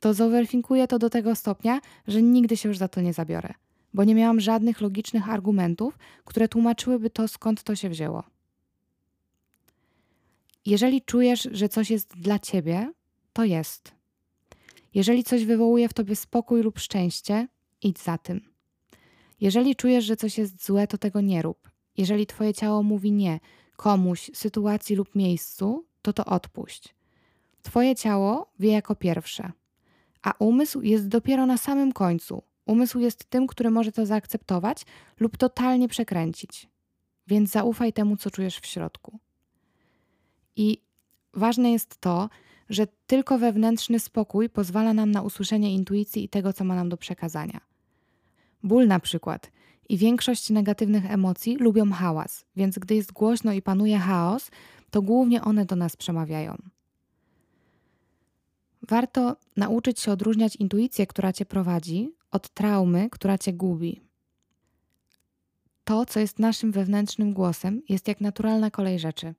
to 0.00 0.14
zoverfinkuję 0.14 0.88
to 0.88 0.98
do 0.98 1.10
tego 1.10 1.34
stopnia, 1.34 1.80
że 2.08 2.22
nigdy 2.22 2.56
się 2.56 2.68
już 2.68 2.78
za 2.78 2.88
to 2.88 3.00
nie 3.00 3.12
zabiorę. 3.12 3.54
bo 3.94 4.04
nie 4.04 4.14
miałam 4.14 4.40
żadnych 4.40 4.80
logicznych 4.80 5.28
argumentów, 5.28 5.98
które 6.24 6.48
tłumaczyłyby 6.48 7.10
to, 7.10 7.28
skąd 7.28 7.62
to 7.62 7.76
się 7.76 7.88
wzięło. 7.88 8.22
Jeżeli 10.66 11.02
czujesz, 11.02 11.48
że 11.52 11.68
coś 11.68 11.90
jest 11.90 12.08
dla 12.16 12.38
ciebie, 12.38 12.92
to 13.32 13.44
jest. 13.44 13.92
Jeżeli 14.94 15.24
coś 15.24 15.44
wywołuje 15.44 15.88
w 15.88 15.92
tobie 15.92 16.16
spokój 16.16 16.62
lub 16.62 16.78
szczęście, 16.78 17.48
idź 17.82 17.98
za 17.98 18.18
tym. 18.18 18.51
Jeżeli 19.42 19.76
czujesz, 19.76 20.04
że 20.04 20.16
coś 20.16 20.38
jest 20.38 20.64
złe, 20.64 20.86
to 20.86 20.98
tego 20.98 21.20
nie 21.20 21.42
rób. 21.42 21.70
Jeżeli 21.96 22.26
twoje 22.26 22.54
ciało 22.54 22.82
mówi 22.82 23.12
nie 23.12 23.40
komuś, 23.76 24.30
sytuacji 24.34 24.96
lub 24.96 25.14
miejscu, 25.14 25.84
to 26.02 26.12
to 26.12 26.24
odpuść. 26.24 26.94
Twoje 27.62 27.96
ciało 27.96 28.52
wie 28.58 28.72
jako 28.72 28.94
pierwsze, 28.94 29.52
a 30.22 30.32
umysł 30.38 30.82
jest 30.82 31.08
dopiero 31.08 31.46
na 31.46 31.58
samym 31.58 31.92
końcu. 31.92 32.42
Umysł 32.66 32.98
jest 32.98 33.24
tym, 33.24 33.46
który 33.46 33.70
może 33.70 33.92
to 33.92 34.06
zaakceptować 34.06 34.82
lub 35.20 35.36
totalnie 35.36 35.88
przekręcić. 35.88 36.68
Więc 37.26 37.50
zaufaj 37.50 37.92
temu, 37.92 38.16
co 38.16 38.30
czujesz 38.30 38.58
w 38.58 38.66
środku. 38.66 39.18
I 40.56 40.78
ważne 41.34 41.72
jest 41.72 42.00
to, 42.00 42.28
że 42.68 42.86
tylko 43.06 43.38
wewnętrzny 43.38 44.00
spokój 44.00 44.48
pozwala 44.48 44.94
nam 44.94 45.10
na 45.10 45.22
usłyszenie 45.22 45.74
intuicji 45.74 46.24
i 46.24 46.28
tego, 46.28 46.52
co 46.52 46.64
ma 46.64 46.74
nam 46.74 46.88
do 46.88 46.96
przekazania. 46.96 47.71
Ból 48.62 48.86
na 48.86 49.00
przykład 49.00 49.50
i 49.88 49.96
większość 49.96 50.50
negatywnych 50.50 51.10
emocji 51.10 51.56
lubią 51.56 51.90
hałas, 51.90 52.44
więc 52.56 52.78
gdy 52.78 52.94
jest 52.94 53.12
głośno 53.12 53.52
i 53.52 53.62
panuje 53.62 53.98
chaos, 53.98 54.50
to 54.90 55.02
głównie 55.02 55.42
one 55.42 55.64
do 55.64 55.76
nas 55.76 55.96
przemawiają. 55.96 56.56
Warto 58.88 59.36
nauczyć 59.56 60.00
się 60.00 60.12
odróżniać 60.12 60.56
intuicję, 60.56 61.06
która 61.06 61.32
cię 61.32 61.44
prowadzi, 61.44 62.12
od 62.30 62.48
traumy, 62.48 63.10
która 63.10 63.38
cię 63.38 63.52
gubi. 63.52 64.00
To, 65.84 66.06
co 66.06 66.20
jest 66.20 66.38
naszym 66.38 66.72
wewnętrznym 66.72 67.32
głosem, 67.32 67.82
jest 67.88 68.08
jak 68.08 68.20
naturalna 68.20 68.70
kolej 68.70 68.98
rzeczy. 68.98 69.34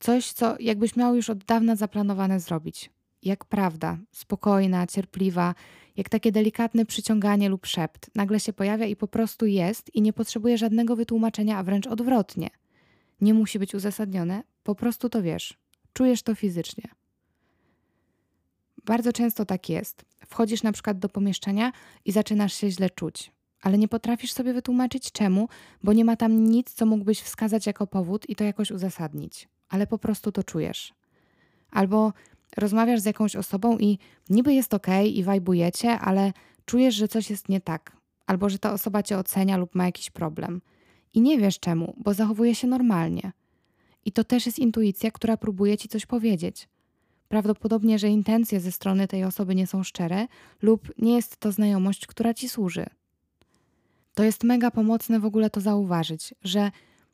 Coś, 0.00 0.32
co 0.32 0.56
jakbyś 0.60 0.96
miał 0.96 1.16
już 1.16 1.30
od 1.30 1.44
dawna 1.44 1.76
zaplanowane 1.76 2.40
zrobić. 2.40 2.90
Jak 3.22 3.44
prawda, 3.44 3.98
spokojna, 4.12 4.86
cierpliwa, 4.86 5.54
jak 6.00 6.08
takie 6.08 6.32
delikatne 6.32 6.86
przyciąganie 6.86 7.48
lub 7.48 7.66
szept, 7.66 8.10
nagle 8.14 8.40
się 8.40 8.52
pojawia 8.52 8.86
i 8.86 8.96
po 8.96 9.08
prostu 9.08 9.46
jest 9.46 9.94
i 9.94 10.02
nie 10.02 10.12
potrzebuje 10.12 10.58
żadnego 10.58 10.96
wytłumaczenia, 10.96 11.58
a 11.58 11.62
wręcz 11.62 11.86
odwrotnie. 11.86 12.50
Nie 13.20 13.34
musi 13.34 13.58
być 13.58 13.74
uzasadnione, 13.74 14.42
po 14.62 14.74
prostu 14.74 15.08
to 15.08 15.22
wiesz. 15.22 15.58
Czujesz 15.92 16.22
to 16.22 16.34
fizycznie. 16.34 16.84
Bardzo 18.84 19.12
często 19.12 19.44
tak 19.44 19.68
jest. 19.68 20.04
Wchodzisz 20.26 20.62
na 20.62 20.72
przykład 20.72 20.98
do 20.98 21.08
pomieszczenia 21.08 21.72
i 22.04 22.12
zaczynasz 22.12 22.54
się 22.54 22.70
źle 22.70 22.90
czuć, 22.90 23.32
ale 23.62 23.78
nie 23.78 23.88
potrafisz 23.88 24.32
sobie 24.32 24.52
wytłumaczyć 24.52 25.12
czemu, 25.12 25.48
bo 25.82 25.92
nie 25.92 26.04
ma 26.04 26.16
tam 26.16 26.44
nic, 26.44 26.74
co 26.74 26.86
mógłbyś 26.86 27.20
wskazać 27.20 27.66
jako 27.66 27.86
powód 27.86 28.28
i 28.28 28.36
to 28.36 28.44
jakoś 28.44 28.70
uzasadnić, 28.70 29.48
ale 29.68 29.86
po 29.86 29.98
prostu 29.98 30.32
to 30.32 30.44
czujesz. 30.44 30.94
Albo 31.70 32.12
rozmawiasz 32.56 33.00
z 33.00 33.04
jakąś 33.04 33.36
osobą 33.36 33.78
i 33.78 33.98
niby 34.30 34.54
jest 34.54 34.74
ok 34.74 34.86
i 35.12 35.24
wajbujecie, 35.24 35.90
ale 35.98 36.32
czujesz, 36.64 36.94
że 36.94 37.08
coś 37.08 37.30
jest 37.30 37.48
nie 37.48 37.60
tak, 37.60 37.96
albo 38.26 38.48
że 38.48 38.58
ta 38.58 38.72
osoba 38.72 39.02
cię 39.02 39.18
ocenia 39.18 39.56
lub 39.56 39.74
ma 39.74 39.86
jakiś 39.86 40.10
problem. 40.10 40.60
I 41.14 41.20
nie 41.20 41.38
wiesz 41.38 41.60
czemu, 41.60 41.94
bo 41.96 42.14
zachowuje 42.14 42.54
się 42.54 42.66
normalnie. 42.66 43.32
I 44.04 44.12
to 44.12 44.24
też 44.24 44.46
jest 44.46 44.58
intuicja, 44.58 45.10
która 45.10 45.36
próbuje 45.36 45.78
ci 45.78 45.88
coś 45.88 46.06
powiedzieć. 46.06 46.68
Prawdopodobnie, 47.28 47.98
że 47.98 48.08
intencje 48.08 48.60
ze 48.60 48.72
strony 48.72 49.08
tej 49.08 49.24
osoby 49.24 49.54
nie 49.54 49.66
są 49.66 49.82
szczere, 49.82 50.26
lub 50.62 50.92
nie 50.98 51.16
jest 51.16 51.36
to 51.36 51.52
znajomość, 51.52 52.06
która 52.06 52.34
ci 52.34 52.48
służy. 52.48 52.86
To 54.14 54.24
jest 54.24 54.44
mega 54.44 54.70
pomocne 54.70 55.20
w 55.20 55.24
ogóle 55.24 55.50
to 55.50 55.60
zauważyć, 55.60 56.34
że 56.44 56.70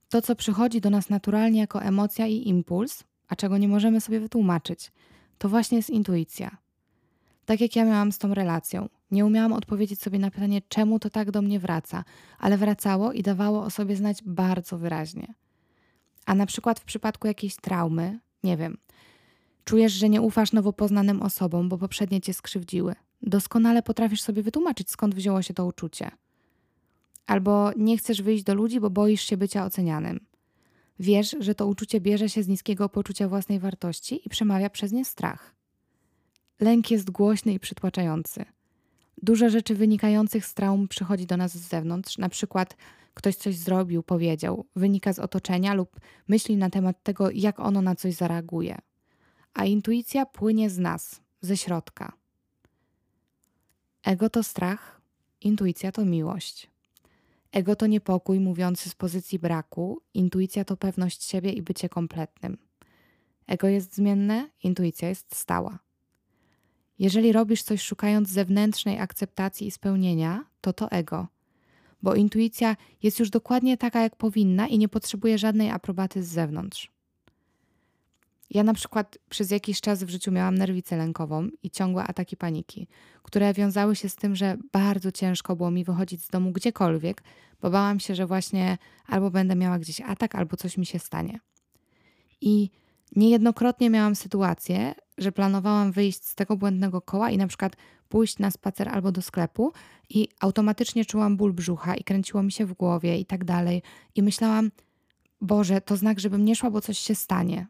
to, 0.08 0.22
co 0.22 0.36
przychodzi 0.36 0.80
do 0.80 0.90
nas 0.90 1.10
naturalnie 1.10 1.60
jako 1.60 1.82
emocja 1.82 2.26
i 2.26 2.48
impuls, 2.48 3.04
a 3.28 3.36
czego 3.36 3.58
nie 3.58 3.68
możemy 3.68 4.00
sobie 4.00 4.20
wytłumaczyć, 4.20 4.92
to 5.38 5.48
właśnie 5.48 5.76
jest 5.76 5.90
intuicja. 5.90 6.56
Tak 7.44 7.60
jak 7.60 7.76
ja 7.76 7.84
miałam 7.84 8.12
z 8.12 8.18
tą 8.18 8.34
relacją. 8.34 8.88
Nie 9.10 9.26
umiałam 9.26 9.52
odpowiedzieć 9.52 10.02
sobie 10.02 10.18
na 10.18 10.30
pytanie, 10.30 10.62
czemu 10.68 10.98
to 10.98 11.10
tak 11.10 11.30
do 11.30 11.42
mnie 11.42 11.60
wraca, 11.60 12.04
ale 12.38 12.58
wracało 12.58 13.12
i 13.12 13.22
dawało 13.22 13.62
o 13.62 13.70
sobie 13.70 13.96
znać 13.96 14.22
bardzo 14.24 14.78
wyraźnie. 14.78 15.34
A 16.26 16.34
na 16.34 16.46
przykład 16.46 16.80
w 16.80 16.84
przypadku 16.84 17.26
jakiejś 17.26 17.56
traumy, 17.56 18.20
nie 18.44 18.56
wiem, 18.56 18.76
czujesz, 19.64 19.92
że 19.92 20.08
nie 20.08 20.22
ufasz 20.22 20.52
nowo 20.52 20.72
poznanym 20.72 21.22
osobom, 21.22 21.68
bo 21.68 21.78
poprzednie 21.78 22.20
cię 22.20 22.34
skrzywdziły. 22.34 22.94
Doskonale 23.22 23.82
potrafisz 23.82 24.22
sobie 24.22 24.42
wytłumaczyć, 24.42 24.90
skąd 24.90 25.14
wzięło 25.14 25.42
się 25.42 25.54
to 25.54 25.66
uczucie. 25.66 26.10
Albo 27.26 27.70
nie 27.76 27.98
chcesz 27.98 28.22
wyjść 28.22 28.44
do 28.44 28.54
ludzi, 28.54 28.80
bo 28.80 28.90
boisz 28.90 29.22
się 29.22 29.36
bycia 29.36 29.64
ocenianym. 29.64 30.20
Wiesz, 30.98 31.36
że 31.40 31.54
to 31.54 31.66
uczucie 31.66 32.00
bierze 32.00 32.28
się 32.28 32.42
z 32.42 32.48
niskiego 32.48 32.88
poczucia 32.88 33.28
własnej 33.28 33.58
wartości 33.58 34.26
i 34.26 34.30
przemawia 34.30 34.70
przez 34.70 34.92
nie 34.92 35.04
strach. 35.04 35.54
Lęk 36.60 36.90
jest 36.90 37.10
głośny 37.10 37.52
i 37.52 37.60
przytłaczający. 37.60 38.44
Dużo 39.22 39.50
rzeczy 39.50 39.74
wynikających 39.74 40.46
z 40.46 40.54
traum 40.54 40.88
przychodzi 40.88 41.26
do 41.26 41.36
nas 41.36 41.52
z 41.52 41.68
zewnątrz, 41.68 42.18
na 42.18 42.28
przykład 42.28 42.76
ktoś 43.14 43.36
coś 43.36 43.56
zrobił, 43.56 44.02
powiedział, 44.02 44.66
wynika 44.76 45.12
z 45.12 45.18
otoczenia 45.18 45.74
lub 45.74 46.00
myśli 46.28 46.56
na 46.56 46.70
temat 46.70 47.02
tego, 47.02 47.30
jak 47.30 47.60
ono 47.60 47.82
na 47.82 47.94
coś 47.94 48.14
zareaguje. 48.14 48.78
A 49.54 49.64
intuicja 49.64 50.26
płynie 50.26 50.70
z 50.70 50.78
nas, 50.78 51.20
ze 51.40 51.56
środka. 51.56 52.12
Ego 54.04 54.30
to 54.30 54.42
strach, 54.42 55.00
intuicja 55.40 55.92
to 55.92 56.04
miłość. 56.04 56.70
Ego 57.56 57.76
to 57.76 57.86
niepokój 57.86 58.40
mówiący 58.40 58.90
z 58.90 58.94
pozycji 58.94 59.38
braku, 59.38 60.02
intuicja 60.14 60.64
to 60.64 60.76
pewność 60.76 61.24
siebie 61.24 61.52
i 61.52 61.62
bycie 61.62 61.88
kompletnym. 61.88 62.58
Ego 63.46 63.68
jest 63.68 63.94
zmienne, 63.94 64.50
intuicja 64.62 65.08
jest 65.08 65.36
stała. 65.36 65.78
Jeżeli 66.98 67.32
robisz 67.32 67.62
coś 67.62 67.82
szukając 67.82 68.28
zewnętrznej 68.28 68.98
akceptacji 68.98 69.66
i 69.66 69.70
spełnienia, 69.70 70.44
to 70.60 70.72
to 70.72 70.90
ego. 70.90 71.26
Bo 72.02 72.14
intuicja 72.14 72.76
jest 73.02 73.18
już 73.20 73.30
dokładnie 73.30 73.76
taka, 73.76 74.02
jak 74.02 74.16
powinna 74.16 74.68
i 74.68 74.78
nie 74.78 74.88
potrzebuje 74.88 75.38
żadnej 75.38 75.70
aprobaty 75.70 76.22
z 76.22 76.28
zewnątrz. 76.28 76.95
Ja 78.50 78.62
na 78.62 78.74
przykład 78.74 79.18
przez 79.28 79.50
jakiś 79.50 79.80
czas 79.80 80.04
w 80.04 80.08
życiu 80.08 80.32
miałam 80.32 80.54
nerwicę 80.58 80.96
lękową 80.96 81.48
i 81.62 81.70
ciągłe 81.70 82.04
ataki 82.04 82.36
paniki, 82.36 82.88
które 83.22 83.52
wiązały 83.52 83.96
się 83.96 84.08
z 84.08 84.16
tym, 84.16 84.36
że 84.36 84.56
bardzo 84.72 85.12
ciężko 85.12 85.56
było 85.56 85.70
mi 85.70 85.84
wychodzić 85.84 86.24
z 86.24 86.28
domu 86.28 86.52
gdziekolwiek, 86.52 87.22
bo 87.60 87.70
bałam 87.70 88.00
się, 88.00 88.14
że 88.14 88.26
właśnie 88.26 88.78
albo 89.06 89.30
będę 89.30 89.56
miała 89.56 89.78
gdzieś 89.78 90.00
atak, 90.00 90.34
albo 90.34 90.56
coś 90.56 90.78
mi 90.78 90.86
się 90.86 90.98
stanie. 90.98 91.40
I 92.40 92.70
niejednokrotnie 93.16 93.90
miałam 93.90 94.16
sytuację, 94.16 94.94
że 95.18 95.32
planowałam 95.32 95.92
wyjść 95.92 96.24
z 96.24 96.34
tego 96.34 96.56
błędnego 96.56 97.00
koła 97.00 97.30
i 97.30 97.36
na 97.36 97.46
przykład 97.46 97.76
pójść 98.08 98.38
na 98.38 98.50
spacer 98.50 98.88
albo 98.88 99.12
do 99.12 99.22
sklepu 99.22 99.72
i 100.10 100.28
automatycznie 100.40 101.04
czułam 101.04 101.36
ból 101.36 101.52
brzucha 101.52 101.94
i 101.94 102.04
kręciło 102.04 102.42
mi 102.42 102.52
się 102.52 102.66
w 102.66 102.72
głowie 102.72 103.18
i 103.18 103.26
tak 103.26 103.44
dalej. 103.44 103.82
I 104.14 104.22
myślałam, 104.22 104.70
Boże, 105.40 105.80
to 105.80 105.96
znak, 105.96 106.20
żebym 106.20 106.44
nie 106.44 106.56
szła, 106.56 106.70
bo 106.70 106.80
coś 106.80 106.98
się 106.98 107.14
stanie. 107.14 107.66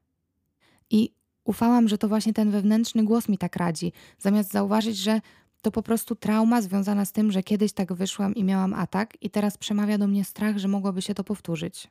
I 0.90 1.12
ufałam, 1.44 1.88
że 1.88 1.98
to 1.98 2.08
właśnie 2.08 2.32
ten 2.32 2.50
wewnętrzny 2.50 3.04
głos 3.04 3.28
mi 3.28 3.38
tak 3.38 3.56
radzi, 3.56 3.92
zamiast 4.18 4.52
zauważyć, 4.52 4.96
że 4.96 5.20
to 5.62 5.70
po 5.70 5.82
prostu 5.82 6.14
trauma 6.14 6.62
związana 6.62 7.04
z 7.04 7.12
tym, 7.12 7.32
że 7.32 7.42
kiedyś 7.42 7.72
tak 7.72 7.92
wyszłam 7.92 8.34
i 8.34 8.44
miałam 8.44 8.74
atak, 8.74 9.22
i 9.22 9.30
teraz 9.30 9.58
przemawia 9.58 9.98
do 9.98 10.06
mnie 10.06 10.24
strach, 10.24 10.58
że 10.58 10.68
mogłoby 10.68 11.02
się 11.02 11.14
to 11.14 11.24
powtórzyć. 11.24 11.88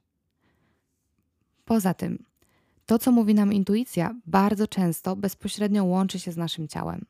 Poza 1.66 1.94
tym, 1.94 2.24
to, 2.86 3.00
co 3.00 3.12
mówi 3.12 3.34
nam 3.34 3.54
intuicja, 3.54 4.16
bardzo 4.25 4.68
często 4.68 5.16
bezpośrednio 5.16 5.84
łączy 5.84 6.20
się 6.20 6.32
z 6.32 6.38
naszym 6.38 6.68
ciałem. 6.68 7.06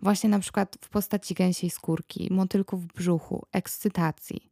Właśnie 0.00 0.30
na 0.30 0.38
przykład 0.38 0.78
w 0.80 0.88
postaci 0.88 1.34
gęsiej 1.34 1.70
skórki, 1.70 2.28
motylków 2.30 2.84
w 2.84 2.92
brzuchu, 2.92 3.46
ekscytacji. 3.52 4.50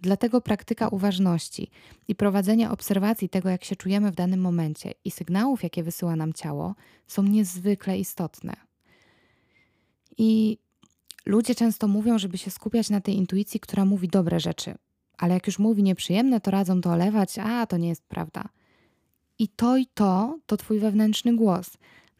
Dlatego 0.00 0.40
praktyka 0.40 0.88
uważności 0.88 1.70
i 2.08 2.14
prowadzenie 2.14 2.70
obserwacji 2.70 3.28
tego, 3.28 3.48
jak 3.48 3.64
się 3.64 3.76
czujemy 3.76 4.12
w 4.12 4.14
danym 4.14 4.40
momencie 4.40 4.92
i 5.04 5.10
sygnałów, 5.10 5.62
jakie 5.62 5.82
wysyła 5.82 6.16
nam 6.16 6.32
ciało, 6.32 6.74
są 7.06 7.22
niezwykle 7.22 7.98
istotne. 7.98 8.56
I 10.18 10.58
ludzie 11.26 11.54
często 11.54 11.88
mówią, 11.88 12.18
żeby 12.18 12.38
się 12.38 12.50
skupiać 12.50 12.90
na 12.90 13.00
tej 13.00 13.16
intuicji, 13.16 13.60
która 13.60 13.84
mówi 13.84 14.08
dobre 14.08 14.40
rzeczy, 14.40 14.74
ale 15.18 15.34
jak 15.34 15.46
już 15.46 15.58
mówi 15.58 15.82
nieprzyjemne, 15.82 16.40
to 16.40 16.50
radzą 16.50 16.80
to 16.80 16.90
olewać, 16.90 17.38
a 17.38 17.66
to 17.66 17.76
nie 17.76 17.88
jest 17.88 18.04
prawda. 18.04 18.48
I 19.38 19.48
to 19.48 19.76
i 19.76 19.86
to 19.86 20.38
to 20.46 20.56
twój 20.56 20.78
wewnętrzny 20.78 21.36
głos. 21.36 21.70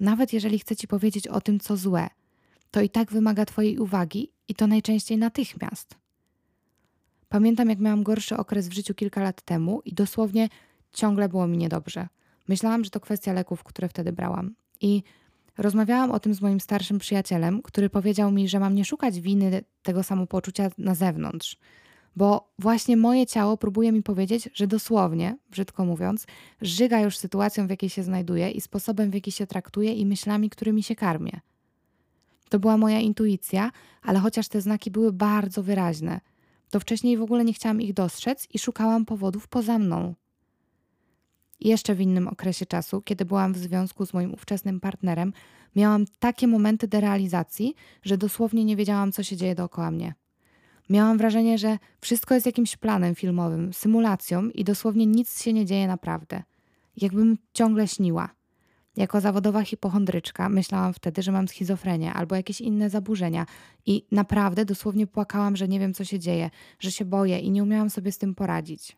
Nawet 0.01 0.33
jeżeli 0.33 0.59
chce 0.59 0.77
ci 0.77 0.89
powiedzieć 0.89 1.29
o 1.29 1.41
tym, 1.41 1.61
co 1.61 1.77
złe, 1.77 2.09
to 2.71 2.81
i 2.81 2.91
tak 2.91 3.13
wymaga 3.13 3.47
twojej 3.47 3.79
uwagi 3.79 4.33
i 4.49 4.55
to 4.55 4.67
najczęściej 4.67 5.19
natychmiast. 5.19 5.95
Pamiętam, 7.33 7.69
jak 7.69 7.79
miałam 7.79 8.03
gorszy 8.03 8.37
okres 8.37 8.69
w 8.69 8.73
życiu 8.73 8.95
kilka 8.95 9.23
lat 9.23 9.43
temu 9.43 9.81
i 9.85 9.95
dosłownie 9.95 10.49
ciągle 10.93 11.29
było 11.29 11.47
mi 11.47 11.59
niedobrze. 11.59 12.09
Myślałam, 12.49 12.85
że 12.85 12.91
to 12.91 13.01
kwestia 13.01 13.33
leków, 13.33 13.65
które 13.65 13.89
wtedy 13.89 14.13
brałam. 14.13 14.55
I 14.81 15.03
Rozmawiałam 15.61 16.11
o 16.11 16.21
tym 16.21 16.35
z 16.35 16.41
moim 16.41 16.61
starszym 16.61 16.99
przyjacielem, 16.99 17.63
który 17.63 17.91
powiedział 17.91 18.33
mi, 18.33 18.49
że 18.49 18.61
mam 18.61 18.75
nie 18.75 18.85
szukać 18.85 19.21
winy 19.21 19.65
tego 19.83 20.03
samopoczucia 20.03 20.71
na 20.79 20.95
zewnątrz, 20.95 21.57
bo 22.17 22.53
właśnie 22.59 22.97
moje 22.97 23.27
ciało 23.27 23.57
próbuje 23.57 23.93
mi 23.93 24.03
powiedzieć, 24.03 24.49
że 24.55 24.67
dosłownie, 24.67 25.37
brzydko 25.51 25.85
mówiąc, 25.85 26.27
żyga 26.61 27.01
już 27.01 27.19
sytuacją, 27.19 27.67
w 27.67 27.71
jakiej 27.71 27.91
się 27.91 28.03
znajduję 28.03 28.51
i 28.51 28.61
sposobem, 28.61 29.11
w 29.11 29.15
jaki 29.15 29.33
się 29.33 29.47
traktuję 29.47 29.93
i 29.93 30.07
myślami, 30.07 30.51
którymi 30.51 30.83
się 30.83 30.97
karmię. 30.97 31.41
To 32.49 32.59
była 32.59 32.77
moja 32.77 33.01
intuicja, 33.01 33.71
ale 34.03 34.19
chociaż 34.19 34.49
te 34.49 34.61
znaki 34.61 34.91
były 34.91 35.13
bardzo 35.13 35.63
wyraźne, 35.63 36.21
to 36.71 36.81
wcześniej 36.81 37.17
w 37.17 37.23
ogóle 37.23 37.45
nie 37.45 37.53
chciałam 37.53 37.81
ich 37.81 37.95
dostrzec 37.95 38.49
i 38.55 38.59
szukałam 38.59 39.05
powodów 39.05 39.49
poza 39.49 39.79
mną. 39.79 40.15
Jeszcze 41.61 41.95
w 41.95 42.01
innym 42.01 42.29
okresie 42.29 42.67
czasu, 42.67 43.03
kiedy 43.03 43.25
byłam 43.25 43.53
w 43.53 43.59
związku 43.59 44.07
z 44.07 44.15
moim 44.15 44.35
ówczesnym 44.35 44.81
partnerem, 44.81 45.33
miałam 45.77 46.05
takie 46.19 46.47
momenty 46.47 46.89
derealizacji, 46.89 47.75
że 48.03 48.19
dosłownie 48.19 48.65
nie 48.65 48.77
wiedziałam, 48.77 49.13
co 49.13 49.23
się 49.23 49.37
dzieje 49.37 49.55
dookoła 49.55 49.91
mnie. 49.91 50.15
Miałam 50.91 51.19
wrażenie, 51.19 51.59
że 51.59 51.79
wszystko 52.01 52.35
jest 52.35 52.47
jakimś 52.47 52.77
planem 52.77 53.15
filmowym, 53.15 53.73
symulacją 53.73 54.49
i 54.51 54.65
dosłownie 54.65 55.07
nic 55.07 55.43
się 55.43 55.53
nie 55.53 55.67
dzieje 55.67 55.87
naprawdę. 55.87 56.43
Jakbym 56.97 57.39
ciągle 57.53 57.89
śniła. 57.89 58.29
Jako 59.01 59.21
zawodowa 59.21 59.63
hipochondryczka 59.63 60.49
myślałam 60.49 60.95
wtedy, 60.95 61.23
że 61.23 61.33
mam 61.33 61.49
schizofrenię 61.49 62.13
albo 62.13 62.37
jakieś 62.37 62.61
inne 62.61 62.91
zaburzenia 62.91 63.47
i 63.87 64.07
naprawdę 64.13 64.65
dosłownie 64.65 65.07
płakałam, 65.07 65.57
że 65.57 65.69
nie 65.69 65.81
wiem, 65.81 65.95
co 65.95 66.05
się 66.05 66.19
dzieje, 66.19 66.51
że 66.79 66.93
się 66.93 67.05
boję 67.05 67.39
i 67.39 67.51
nie 67.51 67.63
umiałam 67.63 67.91
sobie 67.91 68.13
z 68.13 68.19
tym 68.19 68.35
poradzić. 68.35 68.97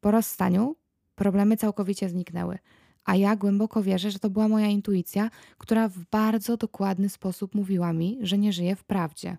Po 0.00 0.10
rozstaniu 0.10 0.76
problemy 1.14 1.56
całkowicie 1.56 2.08
zniknęły, 2.08 2.58
a 3.04 3.16
ja 3.16 3.36
głęboko 3.36 3.82
wierzę, 3.82 4.10
że 4.10 4.18
to 4.18 4.30
była 4.30 4.48
moja 4.48 4.66
intuicja, 4.66 5.30
która 5.58 5.88
w 5.88 5.98
bardzo 6.10 6.56
dokładny 6.56 7.08
sposób 7.08 7.54
mówiła 7.54 7.92
mi, 7.92 8.18
że 8.20 8.38
nie 8.38 8.52
żyję 8.52 8.76
w 8.76 8.84
prawdzie. 8.84 9.36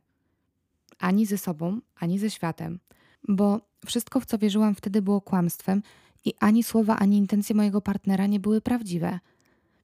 Ani 1.00 1.26
ze 1.26 1.38
sobą, 1.38 1.80
ani 1.96 2.20
ze 2.20 2.30
światem. 2.30 2.80
Bo 3.28 3.62
wszystko, 3.86 4.20
w 4.20 4.26
co 4.26 4.38
wierzyłam 4.38 4.76
wtedy, 4.76 5.02
było 5.02 5.22
kłamstwem 5.22 5.84
i 6.26 6.34
ani 6.40 6.64
słowa, 6.64 6.96
ani 6.96 7.18
intencje 7.18 7.56
mojego 7.56 7.82
partnera 7.82 8.28
nie 8.28 8.40
były 8.40 8.62
prawdziwe. 8.62 9.20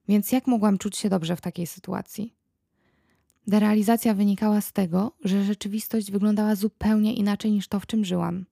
Więc 0.08 0.32
jak 0.32 0.46
mogłam 0.46 0.78
czuć 0.78 0.96
się 0.96 1.08
dobrze 1.08 1.36
w 1.36 1.40
takiej 1.40 1.66
sytuacji? 1.66 2.34
Derealizacja 3.46 4.14
wynikała 4.14 4.60
z 4.60 4.72
tego, 4.72 5.12
że 5.24 5.44
rzeczywistość 5.44 6.10
wyglądała 6.10 6.54
zupełnie 6.54 7.14
inaczej 7.14 7.50
niż 7.52 7.68
to, 7.68 7.80
w 7.80 7.86
czym 7.86 8.04
żyłam. 8.04 8.46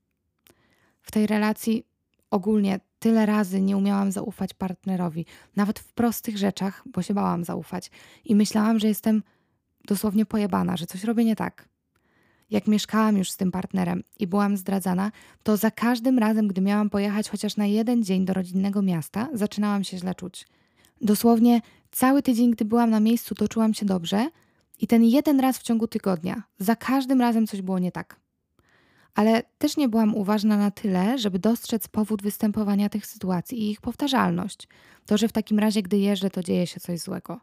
W 1.03 1.11
tej 1.11 1.27
relacji 1.27 1.87
ogólnie 2.31 2.81
tyle 2.99 3.27
razy 3.27 3.61
nie 3.61 3.77
umiałam 3.77 4.13
zaufać 4.13 4.55
partnerowi, 4.55 5.27
nawet 5.57 5.79
w 5.79 5.93
prostych 5.93 6.39
rzeczach, 6.39 6.83
bo 6.93 7.03
się 7.03 7.15
bałam 7.15 7.45
zaufać 7.45 7.91
i 8.25 8.35
myślałam, 8.35 8.79
że 8.79 8.89
jestem 8.89 9.23
dosłownie 9.85 10.27
pojebana, 10.27 10.77
że 10.77 10.87
coś 10.87 11.05
robię 11.05 11.25
nie 11.25 11.37
tak. 11.37 11.69
Jak 12.51 12.67
mieszkałam 12.67 13.17
już 13.17 13.31
z 13.31 13.37
tym 13.37 13.51
partnerem 13.51 14.03
i 14.19 14.27
byłam 14.27 14.57
zdradzana, 14.57 15.13
to 15.43 15.57
za 15.57 15.71
każdym 15.71 16.19
razem, 16.19 16.49
gdy 16.49 16.61
miałam 16.61 16.91
pojechać 16.91 17.29
chociaż 17.29 17.57
na 17.57 17.67
jeden 17.67 18.05
dzień 18.05 18.25
do 18.25 18.33
rodzinnego 18.33 18.83
miasta, 18.83 19.29
zaczynałam 19.33 19.85
się 19.85 19.99
źle 19.99 20.15
czuć. 20.15 20.47
Dosłownie 21.01 21.61
cały 21.91 22.23
tydzień, 22.23 22.51
gdy 22.51 22.65
byłam 22.65 22.91
na 22.91 23.01
miejscu, 23.01 23.35
to 23.35 23.49
czułam 23.49 23.75
się 23.75 23.87
dobrze 23.87 24.31
i 24.79 24.87
ten 24.87 25.05
jeden 25.05 25.41
raz 25.41 25.59
w 25.59 25.63
ciągu 25.63 25.89
tygodnia, 25.89 26.43
za 26.59 26.77
każdym 26.77 27.21
razem 27.21 27.47
coś 27.47 27.63
było 27.63 27.79
nie 27.79 27.93
tak. 27.93 28.21
Ale 29.15 29.43
też 29.59 29.77
nie 29.77 29.89
byłam 29.89 30.15
uważna 30.15 30.57
na 30.57 30.71
tyle, 30.71 31.19
żeby 31.19 31.39
dostrzec 31.39 31.89
powód 31.89 32.23
występowania 32.23 32.89
tych 32.89 33.07
sytuacji 33.07 33.59
i 33.59 33.71
ich 33.71 33.81
powtarzalność. 33.81 34.69
To, 35.07 35.19
że 35.19 35.29
w 35.29 35.33
takim 35.33 35.59
razie, 35.59 35.83
gdy 35.83 35.99
jeżdżę, 35.99 36.31
to 36.31 36.43
dzieje 36.43 36.67
się 36.67 36.81
coś 36.81 37.01
złego. 37.01 37.41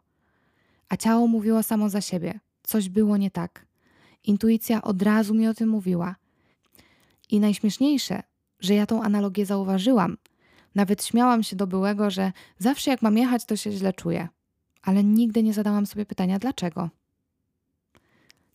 A 0.88 0.96
ciało 0.96 1.26
mówiło 1.26 1.62
samo 1.62 1.88
za 1.88 2.00
siebie. 2.00 2.40
Coś 2.62 2.88
było 2.88 3.16
nie 3.16 3.30
tak. 3.30 3.66
Intuicja 4.24 4.82
od 4.82 5.02
razu 5.02 5.34
mi 5.34 5.48
o 5.48 5.54
tym 5.54 5.68
mówiła. 5.68 6.16
I 7.30 7.40
najśmieszniejsze, 7.40 8.22
że 8.60 8.74
ja 8.74 8.86
tą 8.86 9.02
analogię 9.02 9.46
zauważyłam. 9.46 10.16
Nawet 10.74 11.04
śmiałam 11.04 11.42
się 11.42 11.56
do 11.56 11.66
byłego, 11.66 12.10
że 12.10 12.32
zawsze 12.58 12.90
jak 12.90 13.02
mam 13.02 13.18
jechać, 13.18 13.44
to 13.44 13.56
się 13.56 13.72
źle 13.72 13.92
czuję. 13.92 14.28
Ale 14.82 15.04
nigdy 15.04 15.42
nie 15.42 15.54
zadałam 15.54 15.86
sobie 15.86 16.06
pytania, 16.06 16.38
dlaczego. 16.38 16.90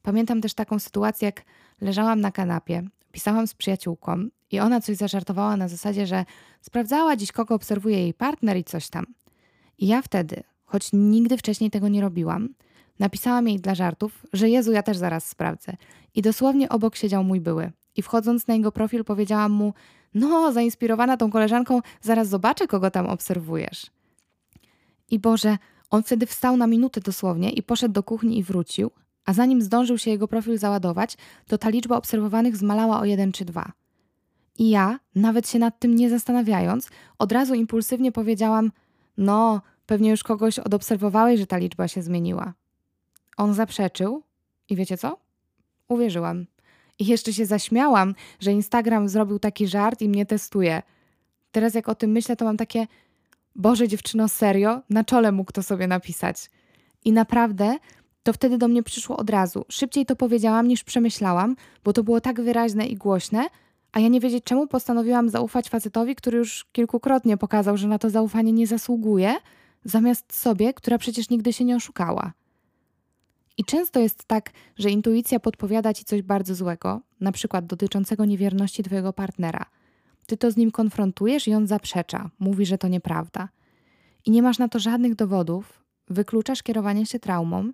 Pamiętam 0.01 0.41
też 0.41 0.53
taką 0.53 0.79
sytuację, 0.79 1.25
jak 1.25 1.41
leżałam 1.81 2.21
na 2.21 2.31
kanapie, 2.31 2.83
pisałam 3.11 3.47
z 3.47 3.53
przyjaciółką 3.53 4.27
i 4.51 4.59
ona 4.59 4.81
coś 4.81 4.97
zażartowała 4.97 5.57
na 5.57 5.67
zasadzie, 5.67 6.07
że 6.07 6.25
sprawdzała 6.61 7.15
dziś, 7.15 7.31
kogo 7.31 7.55
obserwuje 7.55 7.99
jej 7.99 8.13
partner 8.13 8.57
i 8.57 8.63
coś 8.63 8.89
tam. 8.89 9.05
I 9.77 9.87
ja 9.87 10.01
wtedy, 10.01 10.43
choć 10.65 10.89
nigdy 10.93 11.37
wcześniej 11.37 11.71
tego 11.71 11.87
nie 11.87 12.01
robiłam, 12.01 12.49
Napisałam 12.99 13.47
jej 13.47 13.59
dla 13.59 13.75
żartów, 13.75 14.25
że 14.33 14.49
Jezu, 14.49 14.71
ja 14.71 14.83
też 14.83 14.97
zaraz 14.97 15.29
sprawdzę. 15.29 15.73
I 16.15 16.21
dosłownie 16.21 16.69
obok 16.69 16.95
siedział 16.95 17.23
mój 17.23 17.41
były. 17.41 17.71
I 17.95 18.01
wchodząc 18.01 18.47
na 18.47 18.53
jego 18.53 18.71
profil 18.71 19.03
powiedziałam 19.03 19.51
mu, 19.51 19.73
no, 20.13 20.51
zainspirowana 20.51 21.17
tą 21.17 21.31
koleżanką, 21.31 21.81
zaraz 22.01 22.27
zobaczę, 22.27 22.67
kogo 22.67 22.91
tam 22.91 23.05
obserwujesz. 23.05 23.85
I 25.11 25.19
Boże, 25.19 25.57
on 25.89 26.03
wtedy 26.03 26.25
wstał 26.25 26.57
na 26.57 26.67
minutę 26.67 27.01
dosłownie 27.01 27.49
i 27.51 27.63
poszedł 27.63 27.93
do 27.93 28.03
kuchni 28.03 28.37
i 28.37 28.43
wrócił, 28.43 28.91
a 29.25 29.33
zanim 29.33 29.61
zdążył 29.61 29.97
się 29.97 30.11
jego 30.11 30.27
profil 30.27 30.57
załadować, 30.57 31.17
to 31.47 31.57
ta 31.57 31.69
liczba 31.69 31.97
obserwowanych 31.97 32.57
zmalała 32.57 32.99
o 32.99 33.05
jeden 33.05 33.31
czy 33.31 33.45
dwa. 33.45 33.71
I 34.57 34.69
ja, 34.69 34.99
nawet 35.15 35.49
się 35.49 35.59
nad 35.59 35.79
tym 35.79 35.95
nie 35.95 36.09
zastanawiając, 36.09 36.89
od 37.17 37.31
razu 37.31 37.53
impulsywnie 37.53 38.11
powiedziałam: 38.11 38.71
No, 39.17 39.61
pewnie 39.85 40.09
już 40.09 40.23
kogoś 40.23 40.59
odobserwowałeś, 40.59 41.39
że 41.39 41.47
ta 41.47 41.57
liczba 41.57 41.87
się 41.87 42.01
zmieniła. 42.01 42.53
On 43.37 43.53
zaprzeczył 43.53 44.23
i 44.69 44.75
wiecie 44.75 44.97
co? 44.97 45.17
Uwierzyłam. 45.87 46.45
I 46.99 47.05
jeszcze 47.05 47.33
się 47.33 47.45
zaśmiałam, 47.45 48.15
że 48.39 48.51
Instagram 48.51 49.09
zrobił 49.09 49.39
taki 49.39 49.67
żart 49.67 50.01
i 50.01 50.09
mnie 50.09 50.25
testuje. 50.25 50.81
Teraz 51.51 51.73
jak 51.73 51.89
o 51.89 51.95
tym 51.95 52.11
myślę, 52.11 52.35
to 52.35 52.45
mam 52.45 52.57
takie 52.57 52.87
Boże 53.55 53.87
dziewczyno, 53.87 54.29
serio? 54.29 54.81
Na 54.89 55.03
czole 55.03 55.31
mógł 55.31 55.51
to 55.51 55.63
sobie 55.63 55.87
napisać. 55.87 56.49
I 57.05 57.11
naprawdę 57.11 57.77
to 58.23 58.33
wtedy 58.33 58.57
do 58.57 58.67
mnie 58.67 58.83
przyszło 58.83 59.17
od 59.17 59.29
razu. 59.29 59.65
Szybciej 59.69 60.05
to 60.05 60.15
powiedziałam 60.15 60.67
niż 60.67 60.83
przemyślałam, 60.83 61.55
bo 61.83 61.93
to 61.93 62.03
było 62.03 62.21
tak 62.21 62.41
wyraźne 62.41 62.87
i 62.87 62.95
głośne, 62.95 63.47
a 63.91 63.99
ja 63.99 64.07
nie 64.07 64.19
wiedzieć 64.19 64.43
czemu 64.43 64.67
postanowiłam 64.67 65.29
zaufać 65.29 65.69
facetowi, 65.69 66.15
który 66.15 66.37
już 66.37 66.65
kilkukrotnie 66.71 67.37
pokazał, 67.37 67.77
że 67.77 67.87
na 67.87 67.99
to 67.99 68.09
zaufanie 68.09 68.51
nie 68.51 68.67
zasługuje, 68.67 69.35
zamiast 69.85 70.35
sobie, 70.35 70.73
która 70.73 70.97
przecież 70.97 71.29
nigdy 71.29 71.53
się 71.53 71.65
nie 71.65 71.75
oszukała. 71.75 72.33
I 73.59 73.63
często 73.63 73.99
jest 73.99 74.25
tak, 74.25 74.51
że 74.77 74.89
intuicja 74.89 75.39
podpowiada 75.39 75.93
ci 75.93 76.05
coś 76.05 76.21
bardzo 76.21 76.55
złego, 76.55 77.01
na 77.19 77.31
przykład 77.31 77.65
dotyczącego 77.65 78.25
niewierności 78.25 78.83
twojego 78.83 79.13
partnera. 79.13 79.65
Ty 80.25 80.37
to 80.37 80.51
z 80.51 80.57
nim 80.57 80.71
konfrontujesz 80.71 81.47
i 81.47 81.53
on 81.53 81.67
zaprzecza, 81.67 82.29
mówi, 82.39 82.65
że 82.65 82.77
to 82.77 82.87
nieprawda. 82.87 83.49
I 84.25 84.31
nie 84.31 84.41
masz 84.41 84.59
na 84.59 84.67
to 84.67 84.79
żadnych 84.79 85.15
dowodów, 85.15 85.83
wykluczasz 86.07 86.63
kierowanie 86.63 87.05
się 87.05 87.19
traumą 87.19 87.71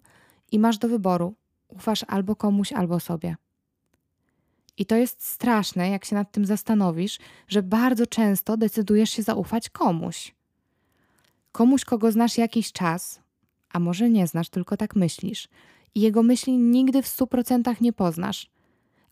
i 0.52 0.60
masz 0.60 0.78
do 0.78 0.90
wyboru: 0.90 1.34
ufasz 1.68 2.06
albo 2.08 2.36
komuś, 2.36 2.74
albo 2.74 3.00
sobie. 3.00 3.36
I 4.78 4.86
to 4.86 4.96
jest 4.96 5.24
straszne, 5.24 5.90
jak 5.90 6.06
się 6.06 6.16
nad 6.16 6.32
tym 6.32 6.46
zastanowisz, 6.46 7.20
że 7.48 7.64
bardzo 7.64 8.08
często 8.08 8.58
decydujesz 8.58 9.10
się 9.10 9.24
zaufać 9.24 9.70
komuś. 9.70 10.36
Komuś, 11.52 11.86
kogo 11.86 12.12
znasz 12.12 12.38
jakiś 12.38 12.72
czas, 12.72 13.20
a 13.70 13.80
może 13.80 14.10
nie 14.10 14.28
znasz, 14.28 14.50
tylko 14.50 14.78
tak 14.78 14.96
myślisz, 14.96 15.48
i 15.96 16.02
jego 16.02 16.24
myśli 16.24 16.58
nigdy 16.58 17.02
w 17.02 17.08
stu 17.08 17.28
procentach 17.28 17.82
nie 17.82 17.94
poznasz. 17.94 18.50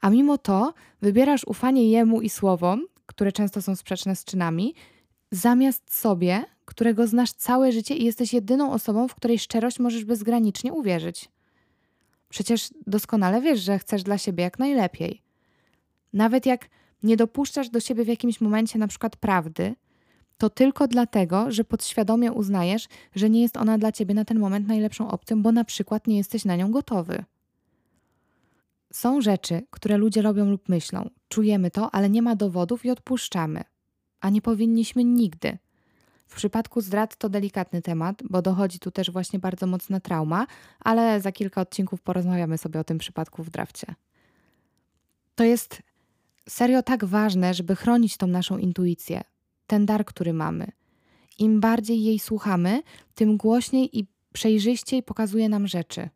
A 0.01 0.09
mimo 0.09 0.37
to 0.37 0.73
wybierasz 1.01 1.43
ufanie 1.47 1.89
jemu 1.89 2.21
i 2.21 2.29
słowom, 2.29 2.85
które 3.05 3.31
często 3.31 3.61
są 3.61 3.75
sprzeczne 3.75 4.15
z 4.15 4.25
czynami, 4.25 4.73
zamiast 5.31 5.93
sobie, 5.99 6.45
którego 6.65 7.07
znasz 7.07 7.31
całe 7.33 7.71
życie 7.71 7.95
i 7.95 8.05
jesteś 8.05 8.33
jedyną 8.33 8.71
osobą, 8.71 9.07
w 9.07 9.15
której 9.15 9.39
szczerość 9.39 9.79
możesz 9.79 10.05
bezgranicznie 10.05 10.73
uwierzyć. 10.73 11.29
Przecież 12.29 12.69
doskonale 12.87 13.41
wiesz, 13.41 13.59
że 13.59 13.79
chcesz 13.79 14.03
dla 14.03 14.17
siebie 14.17 14.43
jak 14.43 14.59
najlepiej. 14.59 15.21
Nawet 16.13 16.45
jak 16.45 16.69
nie 17.03 17.17
dopuszczasz 17.17 17.69
do 17.69 17.79
siebie 17.79 18.03
w 18.03 18.07
jakimś 18.07 18.41
momencie 18.41 18.79
na 18.79 18.87
przykład 18.87 19.15
prawdy, 19.15 19.75
to 20.43 20.49
tylko 20.49 20.87
dlatego, 20.87 21.51
że 21.51 21.63
podświadomie 21.63 22.31
uznajesz, 22.31 22.87
że 23.15 23.29
nie 23.29 23.41
jest 23.41 23.57
ona 23.57 23.77
dla 23.77 23.91
ciebie 23.91 24.13
na 24.13 24.25
ten 24.25 24.39
moment 24.39 24.67
najlepszą 24.67 25.11
opcją, 25.11 25.41
bo 25.41 25.51
na 25.51 25.63
przykład 25.63 26.07
nie 26.07 26.17
jesteś 26.17 26.45
na 26.45 26.55
nią 26.55 26.71
gotowy. 26.71 27.23
Są 28.93 29.21
rzeczy, 29.21 29.61
które 29.69 29.97
ludzie 29.97 30.21
robią 30.21 30.49
lub 30.49 30.69
myślą. 30.69 31.09
Czujemy 31.29 31.71
to, 31.71 31.95
ale 31.95 32.09
nie 32.09 32.21
ma 32.21 32.35
dowodów 32.35 32.85
i 32.85 32.89
odpuszczamy. 32.89 33.63
A 34.21 34.29
nie 34.29 34.41
powinniśmy 34.41 35.03
nigdy. 35.03 35.57
W 36.27 36.35
przypadku 36.35 36.81
zdrad 36.81 37.17
to 37.17 37.29
delikatny 37.29 37.81
temat, 37.81 38.23
bo 38.29 38.41
dochodzi 38.41 38.79
tu 38.79 38.91
też 38.91 39.11
właśnie 39.11 39.39
bardzo 39.39 39.67
mocna 39.67 39.99
trauma, 39.99 40.47
ale 40.79 41.21
za 41.21 41.31
kilka 41.31 41.61
odcinków 41.61 42.01
porozmawiamy 42.01 42.57
sobie 42.57 42.79
o 42.79 42.83
tym 42.83 42.97
przypadku 42.97 43.43
w 43.43 43.49
drafcie. 43.49 43.95
To 45.35 45.43
jest 45.43 45.81
serio 46.49 46.83
tak 46.83 47.05
ważne, 47.05 47.53
żeby 47.53 47.75
chronić 47.75 48.17
tą 48.17 48.27
naszą 48.27 48.57
intuicję, 48.57 49.21
ten 49.67 49.85
dar, 49.85 50.05
który 50.05 50.33
mamy. 50.33 50.71
Im 51.39 51.59
bardziej 51.59 52.03
jej 52.03 52.19
słuchamy, 52.19 52.81
tym 53.15 53.37
głośniej 53.37 53.99
i 53.99 54.07
przejrzyściej 54.33 55.03
pokazuje 55.03 55.49
nam 55.49 55.67
rzeczy. 55.67 56.09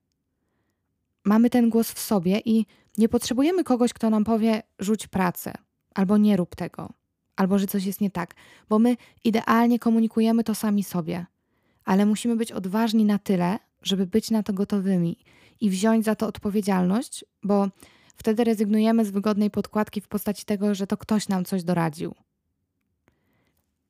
Mamy 1.25 1.49
ten 1.49 1.69
głos 1.69 1.91
w 1.91 1.99
sobie 1.99 2.41
i 2.45 2.65
nie 2.97 3.09
potrzebujemy 3.09 3.63
kogoś, 3.63 3.93
kto 3.93 4.09
nam 4.09 4.23
powie: 4.23 4.63
rzuć 4.79 5.07
pracę, 5.07 5.53
albo 5.95 6.17
nie 6.17 6.37
rób 6.37 6.55
tego, 6.55 6.93
albo 7.35 7.59
że 7.59 7.67
coś 7.67 7.85
jest 7.85 8.01
nie 8.01 8.11
tak, 8.11 8.35
bo 8.69 8.79
my 8.79 8.97
idealnie 9.23 9.79
komunikujemy 9.79 10.43
to 10.43 10.55
sami 10.55 10.83
sobie, 10.83 11.25
ale 11.85 12.05
musimy 12.05 12.35
być 12.35 12.51
odważni 12.51 13.05
na 13.05 13.19
tyle, 13.19 13.59
żeby 13.81 14.07
być 14.07 14.31
na 14.31 14.43
to 14.43 14.53
gotowymi 14.53 15.17
i 15.61 15.69
wziąć 15.69 16.05
za 16.05 16.15
to 16.15 16.27
odpowiedzialność, 16.27 17.25
bo 17.43 17.67
wtedy 18.15 18.43
rezygnujemy 18.43 19.05
z 19.05 19.11
wygodnej 19.11 19.51
podkładki 19.51 20.01
w 20.01 20.07
postaci 20.07 20.45
tego, 20.45 20.75
że 20.75 20.87
to 20.87 20.97
ktoś 20.97 21.27
nam 21.27 21.45
coś 21.45 21.63
doradził. 21.63 22.15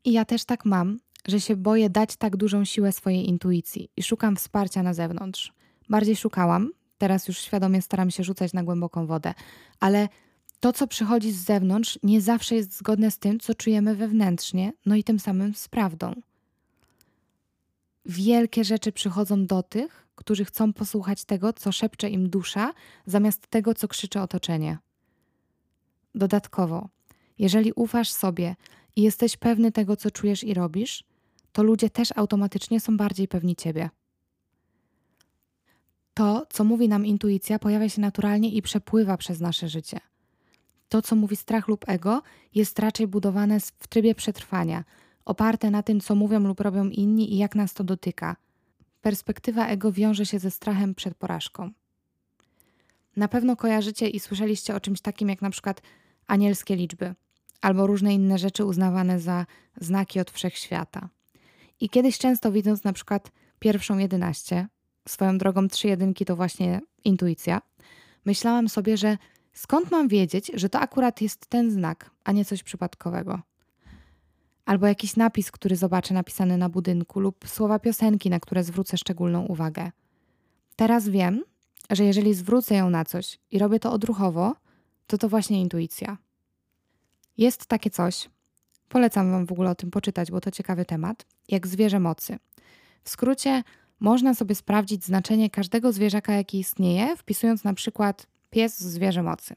I 0.08 0.12
ja 0.12 0.26
też 0.26 0.46
tak 0.46 0.65
mam, 0.65 1.00
że 1.28 1.41
się 1.41 1.56
boję 1.56 1.89
dać 1.89 2.15
tak 2.15 2.38
dużą 2.38 2.65
siłę 2.65 2.91
swojej 2.91 3.30
intuicji 3.30 3.89
i 3.98 4.04
szukam 4.04 4.36
wsparcia 4.36 4.84
na 4.84 4.93
zewnątrz. 4.93 5.54
Bardziej 5.89 6.15
szukałam, 6.15 6.72
teraz 6.98 7.28
już 7.28 7.38
świadomie 7.38 7.82
staram 7.82 8.12
się 8.12 8.24
rzucać 8.24 8.54
na 8.54 8.63
głęboką 8.63 9.08
wodę, 9.08 9.34
ale 9.80 10.10
to, 10.60 10.74
co 10.74 10.88
przychodzi 10.88 11.32
z 11.32 11.43
zewnątrz, 11.43 12.00
nie 12.04 12.22
zawsze 12.22 12.56
jest 12.56 12.78
zgodne 12.78 13.12
z 13.12 13.20
tym, 13.20 13.39
co 13.39 13.56
czujemy 13.56 13.96
wewnętrznie, 13.96 14.74
no 14.86 14.96
i 14.96 15.04
tym 15.04 15.20
samym 15.20 15.56
z 15.56 15.67
prawdą. 15.67 16.13
Wielkie 18.06 18.63
rzeczy 18.63 18.91
przychodzą 18.91 19.46
do 19.46 19.63
tych, 19.63 20.08
którzy 20.15 20.46
chcą 20.46 20.74
posłuchać 20.74 21.26
tego, 21.26 21.54
co 21.54 21.72
szepcze 21.72 22.10
im 22.10 22.30
dusza, 22.30 22.74
zamiast 23.06 23.48
tego, 23.48 23.74
co 23.74 23.88
krzyczy 23.88 24.22
otoczenie. 24.22 24.78
Dodatkowo, 26.15 26.89
jeżeli 27.39 27.74
ufasz 27.74 28.10
sobie 28.10 28.56
i 28.97 29.01
jesteś 29.01 29.38
pewny 29.38 29.71
tego, 29.71 29.95
co 29.95 30.12
czujesz 30.12 30.43
i 30.43 30.53
robisz, 30.53 31.03
to 31.51 31.63
ludzie 31.63 31.89
też 31.89 32.10
automatycznie 32.15 32.79
są 32.79 32.97
bardziej 32.97 33.27
pewni 33.27 33.55
ciebie. 33.55 33.89
To, 36.13 36.45
co 36.49 36.63
mówi 36.63 36.89
nam 36.89 37.05
intuicja, 37.05 37.60
pojawia 37.60 37.89
się 37.89 38.01
naturalnie 38.01 38.49
i 38.49 38.62
przepływa 38.62 39.17
przez 39.17 39.39
nasze 39.39 39.69
życie. 39.69 39.99
To, 40.89 41.01
co 41.01 41.15
mówi 41.15 41.36
strach 41.36 41.67
lub 41.67 41.89
ego, 41.89 42.21
jest 42.55 42.79
raczej 42.79 43.07
budowane 43.07 43.60
w 43.60 43.88
trybie 43.88 44.15
przetrwania, 44.15 44.83
oparte 45.25 45.71
na 45.71 45.83
tym, 45.83 45.99
co 45.99 46.15
mówią 46.15 46.39
lub 46.39 46.60
robią 46.60 46.89
inni 46.89 47.33
i 47.33 47.38
jak 47.38 47.55
nas 47.55 47.73
to 47.73 47.83
dotyka. 47.83 48.36
Perspektywa 49.01 49.67
ego 49.67 49.91
wiąże 49.91 50.25
się 50.25 50.39
ze 50.39 50.51
strachem 50.51 50.95
przed 50.95 51.15
porażką. 51.15 51.71
Na 53.15 53.27
pewno 53.27 53.55
kojarzycie 53.55 54.10
i 54.10 54.19
słyszeliście 54.19 54.75
o 54.75 54.79
czymś 54.79 55.01
takim 55.01 55.29
jak 55.29 55.41
na 55.41 55.49
przykład 55.49 55.81
anielskie 56.27 56.75
liczby 56.75 57.15
albo 57.62 57.88
różne 57.88 58.13
inne 58.13 58.38
rzeczy 58.38 58.65
uznawane 58.65 59.20
za 59.20 59.46
znaki 59.82 60.20
od 60.20 60.32
wszechświata. 60.32 61.10
I 61.80 61.89
kiedyś 61.89 62.17
często 62.17 62.52
widząc 62.52 62.84
na 62.84 62.93
przykład 62.93 63.32
pierwszą 63.60 63.98
jedenaście, 63.98 64.67
swoją 65.08 65.38
drogą 65.38 65.67
trzy 65.67 65.88
jedynki 65.88 66.26
to 66.26 66.36
właśnie 66.36 66.82
intuicja, 67.04 67.62
myślałam 68.26 68.70
sobie, 68.70 68.98
że 68.98 69.17
skąd 69.54 69.91
mam 69.91 70.08
wiedzieć, 70.08 70.52
że 70.54 70.70
to 70.70 70.80
akurat 70.80 71.22
jest 71.22 71.48
ten 71.48 71.72
znak, 71.72 72.12
a 72.24 72.32
nie 72.32 72.46
coś 72.46 72.63
przypadkowego. 72.63 73.39
Albo 74.65 74.88
jakiś 74.88 75.15
napis, 75.15 75.52
który 75.52 75.76
zobaczę 75.76 76.13
napisany 76.13 76.58
na 76.58 76.70
budynku, 76.70 77.20
lub 77.20 77.48
słowa 77.48 77.80
piosenki, 77.80 78.30
na 78.30 78.39
które 78.39 78.63
zwrócę 78.63 78.98
szczególną 78.98 79.46
uwagę. 79.46 79.91
Teraz 80.76 81.10
wiem, 81.10 81.43
że 81.89 82.06
jeżeli 82.06 82.34
zwrócę 82.34 82.76
ją 82.76 82.89
na 82.89 83.06
coś 83.06 83.39
i 83.52 83.60
robię 83.60 83.80
to 83.80 83.91
odruchowo, 83.91 84.56
to 85.08 85.17
to 85.17 85.30
właśnie 85.30 85.62
intuicja. 85.62 86.17
Jest 87.38 87.65
takie 87.65 87.89
coś, 87.89 88.30
polecam 88.89 89.32
Wam 89.32 89.45
w 89.45 89.52
ogóle 89.52 89.69
o 89.69 89.76
tym 89.76 89.91
poczytać, 89.91 90.32
bo 90.32 90.41
to 90.41 90.52
ciekawy 90.52 90.86
temat, 90.86 91.26
jak 91.47 91.67
zwierzę 91.67 92.00
mocy. 92.00 92.39
W 93.04 93.10
skrócie, 93.10 93.63
można 94.00 94.34
sobie 94.34 94.56
sprawdzić 94.56 95.06
znaczenie 95.06 95.50
każdego 95.50 95.91
zwierzaka, 95.91 96.34
jaki 96.34 96.60
istnieje, 96.60 97.15
wpisując 97.17 97.63
na 97.63 97.73
przykład 97.73 98.28
pies 98.50 98.80
zwierzę 98.80 99.23
mocy. 99.23 99.56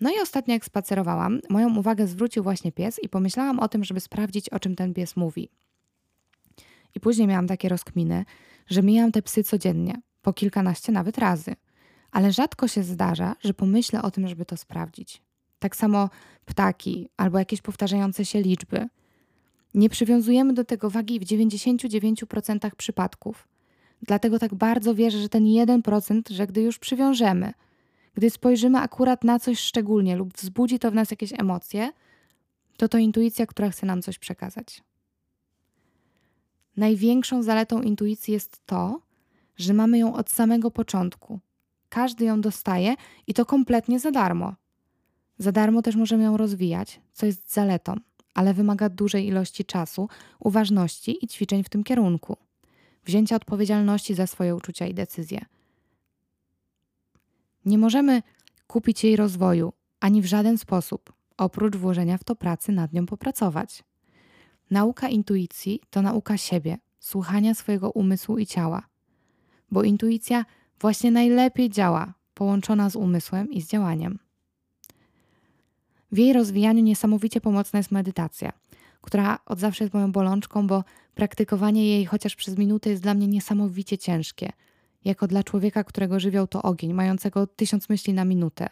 No 0.00 0.10
i 0.10 0.20
ostatnio, 0.22 0.54
jak 0.54 0.64
spacerowałam, 0.64 1.40
moją 1.50 1.76
uwagę 1.76 2.06
zwrócił 2.06 2.42
właśnie 2.42 2.72
pies 2.72 2.98
i 3.02 3.08
pomyślałam 3.08 3.58
o 3.58 3.68
tym, 3.68 3.84
żeby 3.84 4.00
sprawdzić, 4.00 4.48
o 4.48 4.60
czym 4.60 4.76
ten 4.76 4.94
pies 4.94 5.16
mówi. 5.16 5.48
I 6.94 7.00
później 7.00 7.26
miałam 7.26 7.46
takie 7.46 7.68
rozkminy, 7.68 8.24
że 8.66 8.82
mijam 8.82 9.12
te 9.12 9.22
psy 9.22 9.44
codziennie, 9.44 10.00
po 10.22 10.32
kilkanaście 10.32 10.92
nawet 10.92 11.18
razy. 11.18 11.56
Ale 12.10 12.32
rzadko 12.32 12.68
się 12.68 12.82
zdarza, 12.82 13.36
że 13.44 13.54
pomyślę 13.54 14.02
o 14.02 14.10
tym, 14.10 14.28
żeby 14.28 14.44
to 14.44 14.56
sprawdzić. 14.56 15.22
Tak 15.60 15.76
samo 15.76 16.10
ptaki 16.44 17.08
albo 17.16 17.38
jakieś 17.38 17.62
powtarzające 17.62 18.24
się 18.24 18.42
liczby. 18.42 18.88
Nie 19.74 19.88
przywiązujemy 19.88 20.52
do 20.54 20.64
tego 20.64 20.90
wagi 20.90 21.20
w 21.20 21.24
99% 21.24 22.70
przypadków. 22.76 23.48
Dlatego 24.02 24.38
tak 24.38 24.54
bardzo 24.54 24.94
wierzę, 24.94 25.18
że 25.18 25.28
ten 25.28 25.44
1%, 25.44 26.22
że 26.30 26.46
gdy 26.46 26.62
już 26.62 26.78
przywiążemy, 26.78 27.52
gdy 28.14 28.30
spojrzymy 28.30 28.78
akurat 28.78 29.24
na 29.24 29.38
coś 29.38 29.58
szczególnie 29.58 30.16
lub 30.16 30.34
wzbudzi 30.34 30.78
to 30.78 30.90
w 30.90 30.94
nas 30.94 31.10
jakieś 31.10 31.32
emocje, 31.40 31.92
to 32.76 32.88
to 32.88 32.98
intuicja, 32.98 33.46
która 33.46 33.70
chce 33.70 33.86
nam 33.86 34.02
coś 34.02 34.18
przekazać. 34.18 34.82
Największą 36.76 37.42
zaletą 37.42 37.82
intuicji 37.82 38.34
jest 38.34 38.66
to, 38.66 39.00
że 39.56 39.74
mamy 39.74 39.98
ją 39.98 40.14
od 40.14 40.30
samego 40.30 40.70
początku. 40.70 41.40
Każdy 41.88 42.24
ją 42.24 42.40
dostaje 42.40 42.94
i 43.26 43.34
to 43.34 43.46
kompletnie 43.46 44.00
za 44.00 44.10
darmo. 44.10 44.54
Za 45.40 45.52
darmo 45.52 45.82
też 45.82 45.96
możemy 45.96 46.24
ją 46.24 46.36
rozwijać, 46.36 47.00
co 47.12 47.26
jest 47.26 47.52
zaletą, 47.52 47.94
ale 48.34 48.54
wymaga 48.54 48.88
dużej 48.88 49.26
ilości 49.26 49.64
czasu, 49.64 50.08
uważności 50.38 51.24
i 51.24 51.28
ćwiczeń 51.28 51.64
w 51.64 51.68
tym 51.68 51.84
kierunku. 51.84 52.36
Wzięcia 53.04 53.36
odpowiedzialności 53.36 54.14
za 54.14 54.26
swoje 54.26 54.56
uczucia 54.56 54.86
i 54.86 54.94
decyzje. 54.94 55.44
Nie 57.64 57.78
możemy 57.78 58.22
kupić 58.66 59.04
jej 59.04 59.16
rozwoju 59.16 59.72
ani 60.00 60.22
w 60.22 60.26
żaden 60.26 60.58
sposób, 60.58 61.12
oprócz 61.36 61.76
włożenia 61.76 62.18
w 62.18 62.24
to 62.24 62.36
pracy 62.36 62.72
nad 62.72 62.92
nią 62.92 63.06
popracować. 63.06 63.84
Nauka 64.70 65.08
intuicji 65.08 65.80
to 65.90 66.02
nauka 66.02 66.36
siebie, 66.36 66.78
słuchania 66.98 67.54
swojego 67.54 67.90
umysłu 67.90 68.38
i 68.38 68.46
ciała, 68.46 68.82
bo 69.70 69.82
intuicja 69.82 70.44
właśnie 70.80 71.10
najlepiej 71.10 71.70
działa, 71.70 72.14
połączona 72.34 72.90
z 72.90 72.96
umysłem 72.96 73.50
i 73.50 73.60
z 73.60 73.68
działaniem. 73.68 74.29
W 76.12 76.18
jej 76.18 76.32
rozwijaniu 76.32 76.82
niesamowicie 76.82 77.40
pomocna 77.40 77.78
jest 77.78 77.90
medytacja, 77.90 78.52
która 79.00 79.38
od 79.46 79.58
zawsze 79.58 79.84
jest 79.84 79.94
moją 79.94 80.12
bolączką, 80.12 80.66
bo 80.66 80.84
praktykowanie 81.14 81.86
jej 81.86 82.06
chociaż 82.06 82.36
przez 82.36 82.58
minutę 82.58 82.90
jest 82.90 83.02
dla 83.02 83.14
mnie 83.14 83.26
niesamowicie 83.26 83.98
ciężkie. 83.98 84.52
Jako 85.04 85.26
dla 85.26 85.44
człowieka, 85.44 85.84
którego 85.84 86.20
żywioł 86.20 86.46
to 86.46 86.62
ogień, 86.62 86.92
mającego 86.92 87.46
tysiąc 87.46 87.88
myśli 87.88 88.14
na 88.14 88.24
minutę. 88.24 88.68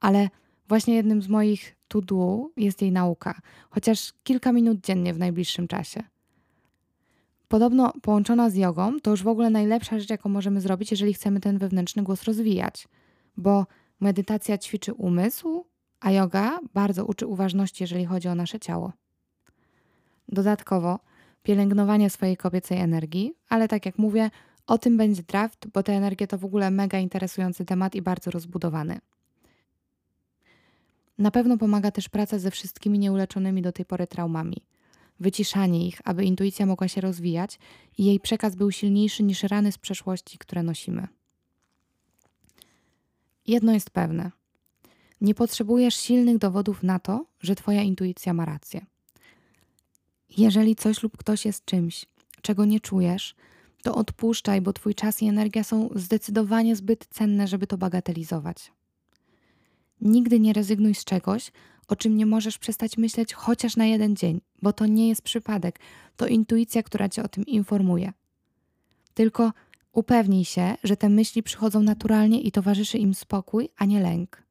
Ale 0.00 0.28
właśnie 0.68 0.94
jednym 0.94 1.22
z 1.22 1.28
moich 1.28 1.76
to-do 1.88 2.48
jest 2.56 2.82
jej 2.82 2.92
nauka, 2.92 3.40
chociaż 3.70 4.12
kilka 4.22 4.52
minut 4.52 4.80
dziennie 4.80 5.14
w 5.14 5.18
najbliższym 5.18 5.68
czasie. 5.68 6.02
Podobno 7.48 7.92
połączona 8.02 8.50
z 8.50 8.54
jogą 8.54 9.00
to 9.00 9.10
już 9.10 9.22
w 9.22 9.28
ogóle 9.28 9.50
najlepsza 9.50 9.98
rzecz, 9.98 10.10
jaką 10.10 10.28
możemy 10.28 10.60
zrobić, 10.60 10.90
jeżeli 10.90 11.14
chcemy 11.14 11.40
ten 11.40 11.58
wewnętrzny 11.58 12.02
głos 12.02 12.22
rozwijać, 12.24 12.88
bo 13.36 13.66
medytacja 14.00 14.58
ćwiczy 14.58 14.94
umysł, 14.94 15.64
a 16.02 16.10
yoga 16.10 16.60
bardzo 16.74 17.04
uczy 17.04 17.26
uważności, 17.26 17.82
jeżeli 17.82 18.04
chodzi 18.04 18.28
o 18.28 18.34
nasze 18.34 18.60
ciało. 18.60 18.92
Dodatkowo 20.28 20.98
pielęgnowanie 21.42 22.10
swojej 22.10 22.36
kobiecej 22.36 22.78
energii, 22.78 23.34
ale 23.48 23.68
tak 23.68 23.86
jak 23.86 23.98
mówię, 23.98 24.30
o 24.66 24.78
tym 24.78 24.96
będzie 24.96 25.22
draft, 25.22 25.66
bo 25.66 25.82
te 25.82 25.92
energie 25.92 26.26
to 26.26 26.38
w 26.38 26.44
ogóle 26.44 26.70
mega 26.70 26.98
interesujący 26.98 27.64
temat 27.64 27.94
i 27.94 28.02
bardzo 28.02 28.30
rozbudowany. 28.30 28.98
Na 31.18 31.30
pewno 31.30 31.58
pomaga 31.58 31.90
też 31.90 32.08
praca 32.08 32.38
ze 32.38 32.50
wszystkimi 32.50 32.98
nieuleczonymi 32.98 33.62
do 33.62 33.72
tej 33.72 33.84
pory 33.84 34.06
traumami. 34.06 34.56
Wyciszanie 35.20 35.86
ich, 35.86 36.00
aby 36.04 36.24
intuicja 36.24 36.66
mogła 36.66 36.88
się 36.88 37.00
rozwijać 37.00 37.58
i 37.98 38.04
jej 38.04 38.20
przekaz 38.20 38.56
był 38.56 38.70
silniejszy 38.70 39.22
niż 39.22 39.42
rany 39.42 39.72
z 39.72 39.78
przeszłości, 39.78 40.38
które 40.38 40.62
nosimy. 40.62 41.08
Jedno 43.46 43.72
jest 43.72 43.90
pewne– 43.90 44.30
nie 45.22 45.34
potrzebujesz 45.34 45.94
silnych 45.96 46.38
dowodów 46.38 46.82
na 46.82 46.98
to, 46.98 47.26
że 47.40 47.54
Twoja 47.54 47.82
intuicja 47.82 48.34
ma 48.34 48.44
rację. 48.44 48.86
Jeżeli 50.36 50.76
coś 50.76 51.02
lub 51.02 51.16
ktoś 51.16 51.44
jest 51.44 51.64
czymś, 51.64 52.06
czego 52.42 52.64
nie 52.64 52.80
czujesz, 52.80 53.34
to 53.82 53.94
odpuszczaj, 53.94 54.60
bo 54.60 54.72
Twój 54.72 54.94
czas 54.94 55.22
i 55.22 55.28
energia 55.28 55.64
są 55.64 55.88
zdecydowanie 55.94 56.76
zbyt 56.76 57.06
cenne, 57.06 57.48
żeby 57.48 57.66
to 57.66 57.78
bagatelizować. 57.78 58.72
Nigdy 60.00 60.40
nie 60.40 60.52
rezygnuj 60.52 60.94
z 60.94 61.04
czegoś, 61.04 61.52
o 61.88 61.96
czym 61.96 62.16
nie 62.16 62.26
możesz 62.26 62.58
przestać 62.58 62.98
myśleć 62.98 63.34
chociaż 63.34 63.76
na 63.76 63.86
jeden 63.86 64.16
dzień, 64.16 64.40
bo 64.62 64.72
to 64.72 64.86
nie 64.86 65.08
jest 65.08 65.22
przypadek, 65.22 65.78
to 66.16 66.26
intuicja, 66.26 66.82
która 66.82 67.08
cię 67.08 67.22
o 67.22 67.28
tym 67.28 67.46
informuje. 67.46 68.12
Tylko 69.14 69.52
upewnij 69.92 70.44
się, 70.44 70.74
że 70.84 70.96
te 70.96 71.08
myśli 71.08 71.42
przychodzą 71.42 71.82
naturalnie 71.82 72.40
i 72.40 72.52
towarzyszy 72.52 72.98
im 72.98 73.14
spokój, 73.14 73.68
a 73.76 73.84
nie 73.84 74.00
lęk 74.00 74.42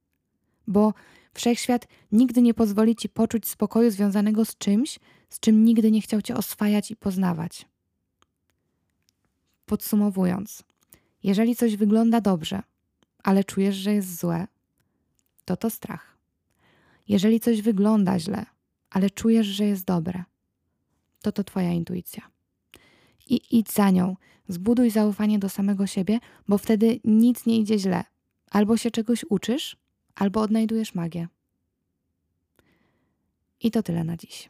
bo 0.68 0.94
wszechświat 1.34 1.88
nigdy 2.12 2.42
nie 2.42 2.54
pozwoli 2.54 2.96
ci 2.96 3.10
poczuć 3.10 3.48
spokoju 3.48 3.92
związanego 3.92 4.46
z 4.46 4.58
czymś, 4.58 5.00
z 5.30 5.40
czym 5.40 5.66
nigdy 5.66 5.92
nie 5.92 6.02
chciał 6.02 6.22
cię 6.22 6.36
oswajać 6.36 6.92
i 6.92 6.96
poznawać. 6.96 7.66
podsumowując, 9.66 10.64
jeżeli 11.24 11.56
coś 11.56 11.76
wygląda 11.76 12.22
dobrze, 12.22 12.64
ale 13.24 13.44
czujesz, 13.44 13.76
że 13.76 13.94
jest 13.94 14.20
złe, 14.20 14.48
to 15.46 15.58
to 15.58 15.70
strach. 15.70 16.18
Jeżeli 17.08 17.40
coś 17.40 17.62
wygląda 17.62 18.20
źle, 18.20 18.46
ale 18.90 19.10
czujesz, 19.10 19.48
że 19.48 19.66
jest 19.66 19.86
dobre, 19.86 20.24
to 21.22 21.32
to 21.32 21.44
Twoja 21.44 21.72
intuicja. 21.72 22.32
I 23.28 23.58
idź 23.58 23.72
za 23.72 23.90
nią, 23.90 24.16
zbuduj 24.48 24.90
zaufanie 24.90 25.40
do 25.40 25.50
samego 25.50 25.88
siebie, 25.88 26.20
bo 26.48 26.58
wtedy 26.58 27.00
nic 27.04 27.46
nie 27.46 27.58
idzie 27.58 27.80
źle. 27.80 28.04
Albo 28.52 28.78
się 28.78 28.92
czegoś 28.92 29.26
uczysz, 29.30 29.78
albo 30.16 30.42
odnajdujesz 30.42 30.96
magię. 30.96 31.28
I 33.62 33.72
to 33.72 33.84
tyle 33.84 34.04
na 34.04 34.18
dziś. 34.18 34.50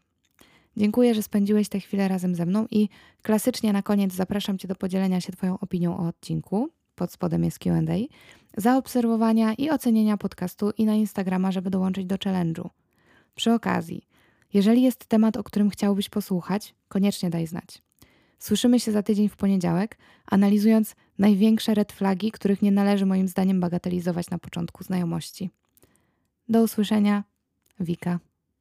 Dziękuję, 0.77 1.15
że 1.15 1.23
spędziłeś 1.23 1.69
tę 1.69 1.79
chwilę 1.79 2.07
razem 2.07 2.35
ze 2.35 2.45
mną 2.45 2.67
i 2.71 2.89
klasycznie 3.21 3.73
na 3.73 3.81
koniec 3.81 4.13
zapraszam 4.13 4.57
Cię 4.57 4.67
do 4.67 4.75
podzielenia 4.75 5.21
się 5.21 5.31
Twoją 5.31 5.59
opinią 5.59 5.97
o 5.97 6.07
odcinku. 6.07 6.69
Pod 6.95 7.11
spodem 7.11 7.43
jest 7.43 7.59
QA. 7.59 7.71
Zaobserwowania 8.57 9.53
i 9.53 9.69
ocenienia 9.69 10.17
podcastu 10.17 10.71
i 10.77 10.85
na 10.85 10.93
Instagrama, 10.93 11.51
żeby 11.51 11.69
dołączyć 11.69 12.05
do 12.05 12.15
challenge'u. 12.15 12.69
Przy 13.35 13.53
okazji, 13.53 14.07
jeżeli 14.53 14.81
jest 14.81 15.05
temat, 15.05 15.37
o 15.37 15.43
którym 15.43 15.69
chciałbyś 15.69 16.09
posłuchać, 16.09 16.75
koniecznie 16.87 17.29
daj 17.29 17.47
znać. 17.47 17.81
Słyszymy 18.41 18.79
się 18.79 18.91
za 18.91 19.03
tydzień 19.03 19.29
w 19.29 19.35
poniedziałek, 19.35 19.97
analizując 20.25 20.95
największe 21.17 21.73
red 21.73 21.91
flagi, 21.91 22.31
których 22.31 22.61
nie 22.61 22.71
należy 22.71 23.05
moim 23.05 23.27
zdaniem 23.27 23.59
bagatelizować 23.59 24.29
na 24.29 24.39
początku 24.39 24.83
znajomości. 24.83 25.49
Do 26.49 26.63
usłyszenia, 26.63 27.23
Wika. 27.79 28.19